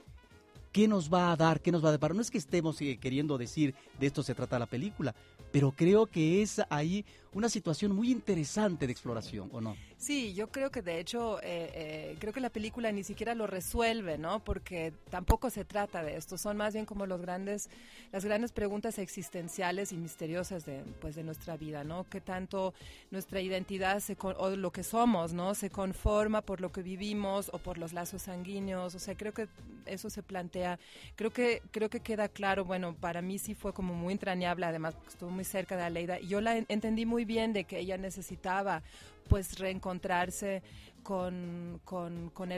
¿Qué 0.74 0.88
nos 0.88 1.08
va 1.08 1.30
a 1.30 1.37
dar? 1.37 1.60
¿Qué 1.60 1.70
nos 1.70 1.84
va 1.84 1.90
a 1.90 1.92
deparar? 1.92 2.16
No 2.16 2.20
es 2.20 2.32
que 2.32 2.38
estemos 2.38 2.80
eh, 2.80 2.98
queriendo 3.00 3.38
decir 3.38 3.76
de 4.00 4.08
esto 4.08 4.24
se 4.24 4.34
trata 4.34 4.58
la 4.58 4.66
película, 4.66 5.14
pero 5.52 5.70
creo 5.70 6.06
que 6.06 6.42
es 6.42 6.60
ahí 6.68 7.04
una 7.35 7.49
situación 7.49 7.92
muy 7.92 8.11
interesante 8.11 8.87
de 8.87 8.92
exploración, 8.92 9.51
¿o 9.53 9.61
no? 9.61 9.77
Sí, 9.97 10.35
yo 10.35 10.49
creo 10.49 10.70
que 10.70 10.83
de 10.83 11.01
hecho, 11.01 11.40
eh, 11.40 11.70
eh, 11.75 12.16
creo 12.18 12.33
que 12.33 12.40
la 12.40 12.51
película 12.51 12.92
ni 12.92 13.05
siquiera 13.05 13.35
lo 13.35 13.47
resuelve, 13.47 14.18
¿no? 14.18 14.44
Porque 14.44 14.92
tampoco 15.11 15.51
se 15.51 15.64
trata 15.64 16.03
de 16.03 16.16
esto, 16.16 16.37
son 16.37 16.57
más 16.57 16.75
bien 16.75 16.85
como 16.85 17.07
los 17.07 17.20
grandes, 17.20 17.70
las 18.12 18.25
grandes 18.25 18.53
preguntas 18.53 18.99
existenciales 18.99 19.92
y 19.92 19.97
misteriosas 19.97 20.66
de, 20.66 20.83
pues, 21.01 21.14
de 21.14 21.23
nuestra 21.23 21.57
vida, 21.57 21.85
¿no? 21.85 22.05
Que 22.05 22.20
tanto 22.20 22.75
nuestra 23.11 23.40
identidad 23.40 24.01
se 24.01 24.16
o 24.20 24.51
lo 24.57 24.73
que 24.73 24.83
somos, 24.83 25.33
¿no? 25.33 25.55
Se 25.55 25.70
conforma 25.70 26.42
por 26.42 26.61
lo 26.61 26.70
que 26.70 26.83
vivimos 26.83 27.51
o 27.53 27.59
por 27.59 27.79
los 27.79 27.92
lazos 27.92 28.23
sanguíneos, 28.23 28.94
o 28.94 28.99
sea, 28.99 29.16
creo 29.16 29.33
que 29.33 29.49
eso 29.87 30.11
se 30.11 30.23
plantea, 30.23 30.79
creo 31.16 31.33
que, 31.33 31.62
creo 31.70 31.90
que 31.90 32.01
queda 32.01 32.29
claro, 32.29 32.64
bueno, 32.64 32.94
para 32.94 33.23
mí 33.23 33.38
sí 33.38 33.55
fue 33.55 33.73
como 33.73 33.94
muy 33.94 34.12
entrañable, 34.12 34.66
además 34.66 34.94
porque 34.94 35.11
estuvo 35.11 35.31
muy 35.31 35.44
cerca 35.44 35.77
de 35.77 35.83
Aleida, 35.83 36.20
y 36.20 36.29
yo 36.29 36.40
la 36.40 36.57
entendí 36.57 37.07
muy 37.07 37.23
bien 37.24 37.52
de 37.52 37.64
que 37.64 37.78
ella 37.78 37.96
necesitaba 37.98 38.82
pues 39.28 39.58
reencontrarse 39.58 40.62
con, 41.04 41.80
con, 41.84 42.30
con, 42.30 42.50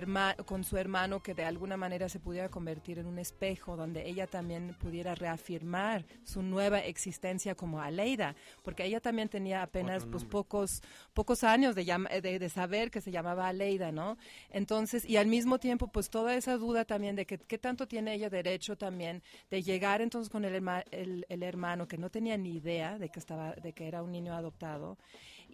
con, 0.46 0.64
su 0.64 0.76
hermano 0.78 1.20
que 1.20 1.34
de 1.34 1.44
alguna 1.44 1.76
manera 1.76 2.08
se 2.08 2.20
pudiera 2.20 2.48
convertir 2.48 2.98
en 3.00 3.06
un 3.06 3.18
espejo 3.18 3.76
donde 3.76 4.08
ella 4.08 4.28
también 4.28 4.74
pudiera 4.78 5.14
reafirmar 5.16 6.06
su 6.24 6.42
nueva 6.42 6.78
existencia 6.78 7.56
como 7.56 7.82
Aleida, 7.82 8.36
porque 8.62 8.84
ella 8.84 9.00
también 9.00 9.28
tenía 9.28 9.62
apenas 9.62 10.06
pues 10.06 10.24
pocos 10.24 10.80
pocos 11.12 11.42
años 11.42 11.74
de, 11.74 11.84
de, 12.22 12.38
de, 12.38 12.48
saber 12.48 12.90
que 12.90 13.00
se 13.00 13.10
llamaba 13.10 13.48
Aleida, 13.48 13.90
¿no? 13.90 14.16
Entonces, 14.50 15.04
y 15.04 15.16
al 15.16 15.26
mismo 15.26 15.58
tiempo 15.58 15.88
pues 15.88 16.08
toda 16.08 16.36
esa 16.36 16.56
duda 16.56 16.84
también 16.84 17.16
de 17.16 17.26
que 17.26 17.38
qué 17.38 17.58
tanto 17.58 17.88
tiene 17.88 18.14
ella 18.14 18.30
derecho 18.30 18.76
también 18.78 19.22
de 19.50 19.62
llegar 19.62 20.00
entonces 20.00 20.30
con 20.30 20.44
el, 20.44 20.54
el, 20.92 21.26
el 21.28 21.42
hermano 21.42 21.88
que 21.88 21.98
no 21.98 22.10
tenía 22.10 22.38
ni 22.38 22.54
idea 22.54 22.96
de 22.96 23.08
que 23.08 23.18
estaba 23.18 23.54
de 23.56 23.72
que 23.72 23.88
era 23.88 24.04
un 24.04 24.12
niño 24.12 24.34
adoptado 24.34 24.98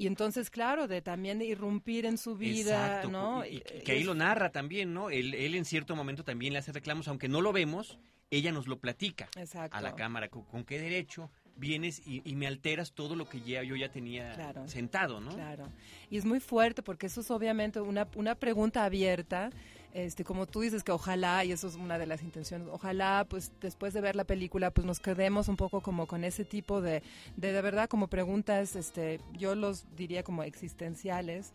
y 0.03 0.09
entonces, 0.09 0.51
claro, 0.51 0.89
de 0.89 1.01
también 1.01 1.39
de 1.39 1.45
irrumpir 1.45 2.07
en 2.07 2.19
su 2.19 2.35
vida, 2.37 3.05
¿no? 3.05 3.47
Y, 3.47 3.61
que 3.61 3.93
ahí 3.93 4.03
lo 4.03 4.17
narra 4.17 4.51
también, 4.51 4.93
¿no? 4.93 5.11
Él, 5.11 5.33
él 5.33 5.55
en 5.55 5.65
cierto 5.65 5.95
momento 5.95 6.25
también 6.25 6.53
le 6.53 6.59
hace 6.59 6.73
reclamos, 6.73 7.07
aunque 7.07 7.29
no 7.29 7.41
lo 7.41 7.53
vemos, 7.53 8.01
ella 8.29 8.51
nos 8.51 8.67
lo 8.67 8.81
platica 8.81 9.29
a 9.71 9.81
la 9.81 9.95
cámara. 9.95 10.29
¿Con, 10.29 10.65
qué 10.65 10.81
derecho? 10.81 11.31
vienes 11.55 12.03
y, 12.05 12.35
me 12.35 12.49
alteras 12.49 12.95
todo 12.95 13.15
lo 13.15 13.29
que 13.29 13.43
ya, 13.43 13.63
yo 13.63 13.77
ya 13.77 13.93
tenía 13.93 14.53
sentado, 14.67 15.21
¿no? 15.21 15.37
Claro. 15.37 15.69
Y 16.11 16.17
es 16.17 16.25
muy 16.25 16.41
fuerte 16.41 16.83
porque 16.83 17.07
eso 17.07 17.21
es 17.21 17.31
obviamente 17.31 17.81
una, 17.81 18.09
una 18.17 18.35
pregunta 18.35 18.85
abierta 18.85 19.51
este, 19.95 20.25
como 20.25 20.47
tú 20.47 20.61
dices 20.61 20.83
que 20.85 20.93
ojalá, 20.93 21.45
y 21.45 21.53
eso 21.53 21.69
es 21.69 21.75
una 21.75 21.99
de 21.99 22.07
las 22.07 22.23
intenciones, 22.23 22.69
ojalá 22.71 23.27
pues 23.29 23.53
después 23.61 23.93
de 23.93 24.01
ver 24.01 24.17
la 24.17 24.25
película 24.25 24.71
pues 24.71 24.87
nos 24.87 25.01
quedemos 25.01 25.49
un 25.49 25.57
poco 25.57 25.81
como 25.81 26.07
con 26.07 26.25
ese 26.25 26.45
tipo 26.45 26.81
de, 26.81 27.03
de, 27.37 27.53
de 27.53 27.63
verdad 27.63 27.89
como 27.89 28.09
preguntas, 28.09 28.77
este, 28.77 29.21
yo 29.39 29.55
los 29.55 29.85
diría 29.97 30.23
como 30.23 30.43
existenciales 30.43 31.53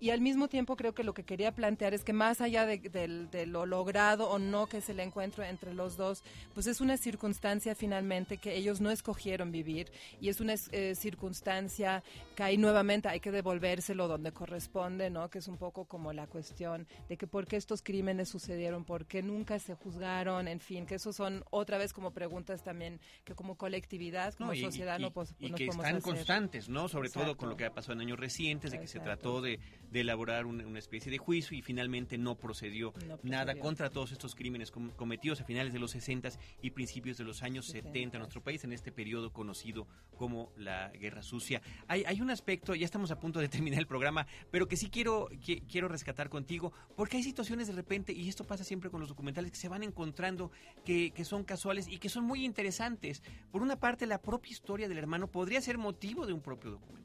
y 0.00 0.10
al 0.10 0.20
mismo 0.20 0.48
tiempo 0.48 0.76
creo 0.76 0.94
que 0.94 1.04
lo 1.04 1.14
que 1.14 1.24
quería 1.24 1.52
plantear 1.52 1.94
es 1.94 2.04
que 2.04 2.12
más 2.12 2.40
allá 2.40 2.66
de, 2.66 3.46
lo 3.46 3.66
logrado 3.66 4.30
o 4.30 4.38
no 4.38 4.66
que 4.66 4.78
es 4.78 4.88
el 4.88 5.00
encuentro 5.00 5.44
entre 5.44 5.74
los 5.74 5.96
dos, 5.96 6.22
pues 6.54 6.66
es 6.66 6.80
una 6.80 6.96
circunstancia 6.96 7.74
finalmente 7.74 8.38
que 8.38 8.54
ellos 8.54 8.80
no 8.80 8.90
escogieron 8.90 9.52
vivir 9.52 9.90
y 10.20 10.28
es 10.28 10.40
una 10.40 10.54
eh, 10.72 10.94
circunstancia 10.94 12.02
que 12.36 12.42
ahí 12.42 12.56
nuevamente 12.56 13.08
hay 13.08 13.20
que 13.20 13.32
devolvérselo 13.32 14.08
donde 14.08 14.32
corresponde, 14.32 15.10
¿no? 15.10 15.28
Que 15.30 15.38
es 15.38 15.48
un 15.48 15.56
poco 15.56 15.84
como 15.84 16.12
la 16.12 16.26
cuestión 16.26 16.86
de 17.08 17.16
que 17.16 17.26
por 17.26 17.46
qué 17.46 17.56
estos 17.56 17.82
crímenes 17.82 18.28
sucedieron, 18.28 18.84
por 18.84 19.06
qué 19.06 19.22
nunca 19.22 19.58
se 19.58 19.74
juzgaron, 19.74 20.48
en 20.48 20.60
fin, 20.60 20.86
que 20.86 20.96
esos 20.96 21.16
son 21.16 21.44
otra 21.50 21.78
vez 21.78 21.92
como 21.92 22.12
preguntas 22.12 22.62
también 22.62 23.00
que 23.24 23.34
como 23.34 23.56
colectividad, 23.56 24.34
como 24.34 24.54
sociedad 24.54 24.98
no, 24.98 25.12
pues, 25.12 25.34
y 25.38 25.52
que 25.52 25.66
están 25.66 26.00
constantes, 26.00 26.68
¿no? 26.68 26.88
Sobre 26.88 27.10
todo 27.10 27.36
con 27.36 27.48
lo 27.48 27.56
que 27.56 27.64
ha 27.64 27.74
pasado 27.74 27.94
en 27.94 28.00
años 28.02 28.18
recientes, 28.18 28.70
de 28.70 28.80
que 28.80 28.86
se 28.86 29.00
trató 29.00 29.40
de 29.40 29.58
de 29.90 30.00
elaborar 30.00 30.46
una, 30.46 30.78
especie 30.78 31.10
de 31.10 31.18
juicio 31.18 31.56
y 31.56 31.62
finalmente 31.62 32.18
no 32.18 32.36
procedió, 32.36 32.92
nada 33.22 33.58
contra 33.58 33.90
todos 33.90 34.12
estos 34.12 34.34
crímenes 34.34 34.70
cometidos 34.70 35.40
a 35.40 35.44
finales 35.44 35.72
de 35.72 35.78
los 35.78 35.90
60 35.92 36.30
y 36.62 36.70
principios 36.70 37.16
de 37.16 37.24
los 37.24 37.42
años 37.42 37.66
70 37.66 38.16
en 38.16 38.20
nuestro 38.20 38.42
país, 38.42 38.62
en 38.64 38.72
este 38.72 38.92
periodo 38.92 39.32
conocido 39.32 39.86
como 40.16 40.52
la 40.56 40.88
Guerra 40.90 41.22
Sucia. 41.22 41.62
Hay, 41.86 42.04
hay 42.04 42.20
un 42.20 42.30
aspecto, 42.30 42.74
ya 42.74 42.84
estamos 42.84 43.10
a 43.10 43.18
punto 43.18 43.40
de 43.40 43.48
terminar 43.58 43.80
el 43.80 43.86
programa, 43.86 44.26
pero 44.50 44.68
que 44.68 44.76
sí 44.76 44.90
quiero, 44.90 45.28
quiero 45.68 45.88
rescatar 45.88 46.28
contigo, 46.28 46.72
porque 46.96 47.16
hay 47.16 47.22
situaciones 47.22 47.66
de 47.66 47.72
repente, 47.72 48.12
y 48.12 48.28
esto 48.28 48.44
pasa 48.44 48.64
siempre 48.64 48.90
con 48.90 49.00
los 49.00 49.08
documentales, 49.08 49.50
que 49.50 49.58
se 49.58 49.68
van 49.68 49.82
encontrando 49.82 50.50
que, 50.84 51.10
que 51.10 51.24
son 51.24 51.44
casuales 51.44 51.88
y 51.88 51.98
que 51.98 52.08
son 52.08 52.24
muy 52.24 52.44
interesantes. 52.44 53.22
Por 53.50 53.62
una 53.62 53.78
parte, 53.78 54.06
la 54.06 54.20
propia 54.20 54.52
historia 54.52 54.88
del 54.88 54.98
hermano 54.98 55.28
podría 55.28 55.60
ser 55.60 55.78
motivo 55.78 56.26
de 56.26 56.32
un 56.32 56.40
propio 56.40 56.72
documental. 56.72 56.98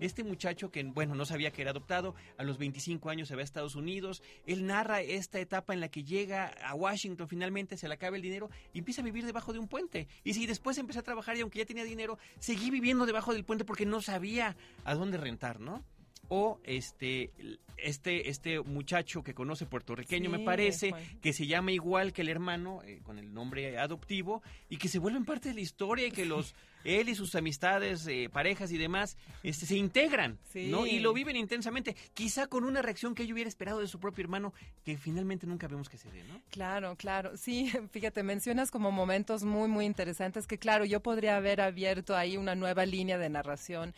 Este 0.00 0.24
muchacho 0.24 0.70
que, 0.70 0.82
bueno, 0.82 1.14
no 1.14 1.24
sabía 1.24 1.50
que 1.50 1.62
era 1.62 1.70
adoptado, 1.70 2.14
a 2.36 2.44
los 2.44 2.58
25 2.58 3.10
años 3.10 3.28
se 3.28 3.34
va 3.34 3.40
a 3.40 3.44
Estados 3.44 3.74
Unidos, 3.74 4.22
él 4.46 4.66
narra 4.66 5.00
esta 5.00 5.40
etapa 5.40 5.74
en 5.74 5.80
la 5.80 5.88
que 5.88 6.04
llega 6.04 6.46
a 6.46 6.74
Washington, 6.74 7.28
finalmente 7.28 7.76
se 7.76 7.88
le 7.88 7.94
acaba 7.94 8.16
el 8.16 8.22
dinero 8.22 8.50
y 8.72 8.78
empieza 8.78 9.02
a 9.02 9.04
vivir 9.04 9.24
debajo 9.26 9.52
de 9.52 9.58
un 9.58 9.68
puente. 9.68 10.08
Y 10.24 10.34
si 10.34 10.46
después 10.46 10.78
empezó 10.78 11.00
a 11.00 11.02
trabajar 11.02 11.36
y 11.36 11.40
aunque 11.40 11.58
ya 11.58 11.66
tenía 11.66 11.84
dinero, 11.84 12.18
seguí 12.38 12.70
viviendo 12.70 13.06
debajo 13.06 13.32
del 13.32 13.44
puente 13.44 13.64
porque 13.64 13.86
no 13.86 14.00
sabía 14.00 14.56
a 14.84 14.94
dónde 14.94 15.18
rentar, 15.18 15.60
¿no? 15.60 15.84
O 16.28 16.60
este 16.64 17.30
este 17.76 18.30
este 18.30 18.60
muchacho 18.60 19.22
que 19.22 19.34
conoce 19.34 19.66
puertorriqueño 19.66 20.30
me 20.30 20.38
parece 20.38 20.92
que 21.20 21.32
se 21.32 21.46
llama 21.46 21.72
igual 21.72 22.12
que 22.12 22.22
el 22.22 22.28
hermano 22.28 22.82
eh, 22.84 23.00
con 23.02 23.18
el 23.18 23.32
nombre 23.34 23.78
adoptivo 23.78 24.42
y 24.68 24.76
que 24.76 24.88
se 24.88 24.98
vuelven 24.98 25.24
parte 25.24 25.48
de 25.48 25.56
la 25.56 25.60
historia 25.60 26.06
y 26.06 26.10
que 26.10 26.24
los 26.24 26.54
él 26.84 27.08
y 27.08 27.14
sus 27.14 27.34
amistades, 27.34 28.06
eh, 28.06 28.28
parejas 28.30 28.70
y 28.70 28.78
demás, 28.78 29.16
este, 29.42 29.66
se 29.66 29.76
integran, 29.76 30.38
¿no? 30.54 30.86
Y 30.86 31.00
lo 31.00 31.12
viven 31.12 31.36
intensamente, 31.36 31.96
quizá 32.12 32.46
con 32.46 32.64
una 32.64 32.82
reacción 32.82 33.14
que 33.14 33.26
yo 33.26 33.34
hubiera 33.34 33.48
esperado 33.48 33.80
de 33.80 33.88
su 33.88 33.98
propio 33.98 34.22
hermano, 34.22 34.52
que 34.84 34.96
finalmente 34.96 35.46
nunca 35.46 35.66
vemos 35.66 35.88
que 35.88 35.98
se 35.98 36.10
dé, 36.10 36.22
¿no? 36.24 36.40
Claro, 36.50 36.94
claro, 36.96 37.36
sí, 37.36 37.72
fíjate, 37.90 38.22
mencionas 38.22 38.70
como 38.70 38.92
momentos 38.92 39.44
muy, 39.44 39.68
muy 39.68 39.86
interesantes 39.86 40.46
que, 40.46 40.58
claro, 40.58 40.84
yo 40.84 41.00
podría 41.00 41.36
haber 41.36 41.60
abierto 41.60 42.16
ahí 42.16 42.36
una 42.36 42.54
nueva 42.54 42.86
línea 42.86 43.18
de 43.18 43.30
narración 43.30 43.94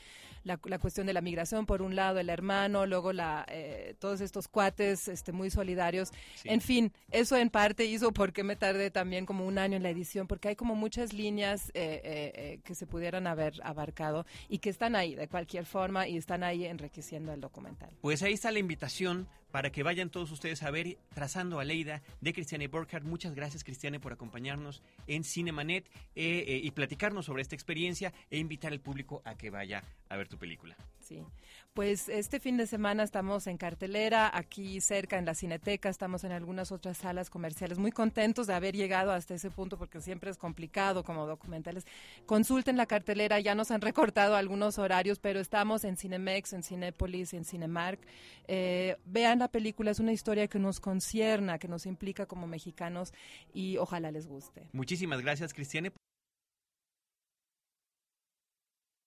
la, 0.47 0.79
cuestión 0.79 1.07
de 1.07 1.13
la 1.13 1.21
migración 1.21 1.67
por 1.67 1.83
un 1.83 1.97
lado, 1.97 2.19
el 2.19 2.31
hermano, 2.31 2.87
luego 2.87 3.13
la, 3.13 3.45
eh, 3.49 3.95
todos 3.99 4.21
estos 4.21 4.49
cuates 4.49 5.09
este, 5.09 5.33
muy 5.33 5.51
solidarios. 5.51 6.11
En 6.45 6.61
fin, 6.61 6.93
eso 7.11 7.37
en 7.37 7.51
parte 7.51 7.85
hizo 7.85 8.13
porque 8.13 8.45
me 8.45 8.57
tardé 8.57 8.91
también 8.91 9.27
como 9.27 9.47
un 9.47 9.59
año 9.59 9.77
en 9.77 9.83
la 9.83 9.91
edición, 9.91 10.27
porque 10.27 10.49
hay 10.49 10.57
como 10.57 10.75
muchas 10.77 11.13
líneas 11.13 11.71
eh, 11.75 12.61
que 12.65 12.75
se 12.75 12.87
pudieran 12.87 13.27
haber 13.27 13.55
abarcado 13.63 14.25
y 14.49 14.59
que 14.59 14.71
están 14.71 14.95
ahí 14.95 15.15
de 15.15 15.29
cualquier 15.29 15.67
forma 15.67 16.07
y 16.07 16.17
están 16.17 16.43
ahí 16.43 16.65
enriqueciendo 16.65 17.33
el 17.33 17.41
documental. 17.41 17.91
Pues 18.01 18.23
ahí 18.23 18.33
está 18.33 18.51
la 18.51 18.59
invitación 18.59 19.29
para 19.57 19.73
que 19.73 19.83
vayan 19.83 20.11
todos 20.11 20.31
ustedes 20.33 20.63
a 20.63 20.71
ver 20.71 20.99
Trazando 21.15 21.59
a 21.59 21.65
Leida 21.65 22.03
de 22.21 22.35
Cristiane 22.35 22.69
Burkhardt. 22.69 23.07
Muchas 23.07 23.35
gracias, 23.35 23.65
Cristiane, 23.65 23.99
por 23.99 24.13
acompañarnos 24.13 24.83
en 25.07 25.25
Cinemanet 25.25 25.87
eh, 26.15 26.45
eh, 26.47 26.61
y 26.63 26.71
platicarnos 26.73 27.25
sobre 27.25 27.41
esta 27.41 27.55
experiencia 27.55 28.13
e 28.31 28.37
invitar 28.37 28.71
al 28.71 28.81
público 28.81 29.23
a 29.25 29.35
que 29.35 29.49
vaya 29.49 29.83
a 30.11 30.17
ver 30.19 30.29
tu 30.29 30.37
película. 30.37 30.77
Sí, 31.07 31.25
pues 31.73 32.09
este 32.09 32.41
fin 32.41 32.57
de 32.57 32.67
semana 32.67 33.05
estamos 33.05 33.47
en 33.47 33.59
cartelera, 33.59 34.29
aquí 34.37 34.81
cerca 34.81 35.19
en 35.19 35.25
la 35.25 35.37
Cineteca, 35.37 35.89
estamos 35.89 36.25
en 36.25 36.33
algunas 36.33 36.73
otras 36.73 36.97
salas 36.97 37.31
comerciales, 37.31 37.79
muy 37.79 37.93
contentos 37.93 38.49
de 38.49 38.55
haber 38.55 38.75
llegado 38.75 39.13
hasta 39.13 39.35
ese 39.35 39.53
punto 39.53 39.79
porque 39.79 40.01
siempre 40.01 40.33
es 40.33 40.37
complicado 40.37 41.05
como 41.05 41.25
documentales. 41.29 41.85
Consulten 42.27 42.77
la 42.77 42.87
cartelera, 42.87 43.39
ya 43.39 43.55
nos 43.55 43.71
han 43.71 43.83
recortado 43.83 44.35
algunos 44.35 44.79
horarios, 44.79 45.21
pero 45.21 45.39
estamos 45.39 45.85
en 45.85 45.97
Cinemex, 45.97 46.55
en 46.55 46.65
Cinépolis, 46.65 47.35
en 47.35 47.45
Cinemark. 47.45 48.01
Eh, 48.49 48.97
vean 49.05 49.39
la 49.39 49.47
película, 49.47 49.93
es 49.93 50.01
una 50.01 50.13
historia 50.13 50.49
que 50.49 50.59
nos 50.59 50.81
concierna, 50.81 51.61
que 51.61 51.69
nos 51.69 51.87
implica 51.87 52.27
como 52.27 52.49
mexicanos 52.49 53.13
y 53.55 53.77
ojalá 53.77 54.11
les 54.11 54.27
guste. 54.27 54.67
Muchísimas 54.73 55.21
gracias, 55.23 55.55
Cristiane. 55.55 55.93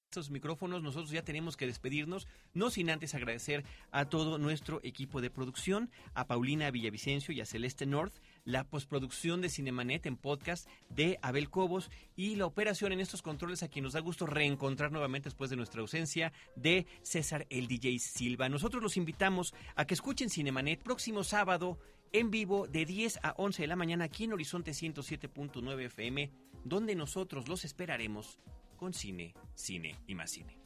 Estos 0.10 0.32
micrófonos, 0.32 0.82
nosotros 0.82 1.12
ya 1.12 1.22
tenemos 1.22 1.56
que 1.56 1.68
despedirnos, 1.68 2.28
no 2.56 2.72
sin 2.72 2.90
antes 2.90 3.14
agradecer 3.14 3.64
a 3.92 4.06
todo 4.06 4.40
nuestro 4.40 4.80
equipo 4.82 5.22
de 5.22 5.30
producción, 5.30 5.92
a 6.16 6.26
Paulina 6.26 6.72
Villavicencio 6.72 7.32
y 7.32 7.42
a 7.42 7.46
Celeste 7.46 7.86
North, 7.86 8.16
la 8.44 8.64
postproducción 8.64 9.40
de 9.40 9.50
Cinemanet 9.50 10.08
en 10.08 10.18
podcast 10.18 10.68
de 10.90 11.20
Abel 11.22 11.52
Cobos 11.52 11.92
y 12.16 12.38
la 12.38 12.48
operación 12.48 12.92
en 12.92 13.02
estos 13.02 13.22
controles 13.22 13.62
a 13.62 13.68
quien 13.68 13.84
nos 13.84 13.94
da 13.94 14.00
gusto 14.00 14.26
reencontrar 14.26 14.92
nuevamente 14.92 15.30
después 15.30 15.52
de 15.52 15.58
nuestra 15.58 15.82
ausencia 15.82 16.34
de 16.56 16.88
César 17.04 17.46
el 17.52 17.68
DJ 17.68 18.00
Silva. 18.00 18.50
Nosotros 18.50 18.82
los 18.82 18.98
invitamos 18.98 19.54
a 19.76 19.86
que 19.86 19.94
escuchen 19.94 20.32
Cinemanet 20.32 20.82
próximo 20.82 21.24
sábado 21.24 21.78
en 22.14 22.32
vivo 22.32 22.66
de 22.68 22.88
10 22.88 23.20
a 23.22 23.36
11 23.38 23.62
de 23.62 23.68
la 23.68 23.76
mañana 23.76 24.06
aquí 24.06 24.24
en 24.24 24.34
Horizonte 24.34 24.72
107.9 24.72 25.86
FM, 25.86 26.32
donde 26.64 26.96
nosotros 26.96 27.48
los 27.48 27.64
esperaremos 27.64 28.40
con 28.80 28.94
cine, 28.94 29.34
cine 29.56 29.94
y 30.08 30.16
más 30.16 30.32
cine. 30.32 30.58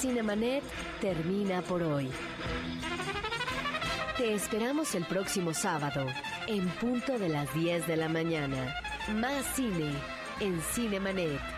Cinemanet 0.00 0.64
termina 1.00 1.62
por 1.62 1.84
hoy. 1.84 2.10
Te 4.16 4.34
esperamos 4.34 4.94
el 4.96 5.04
próximo 5.04 5.54
sábado, 5.54 6.04
en 6.48 6.68
punto 6.80 7.16
de 7.16 7.28
las 7.28 7.54
10 7.54 7.86
de 7.86 7.96
la 7.96 8.08
mañana. 8.08 8.74
Más 9.14 9.46
cine 9.54 9.92
en 10.40 10.60
Cinemanet. 10.60 11.55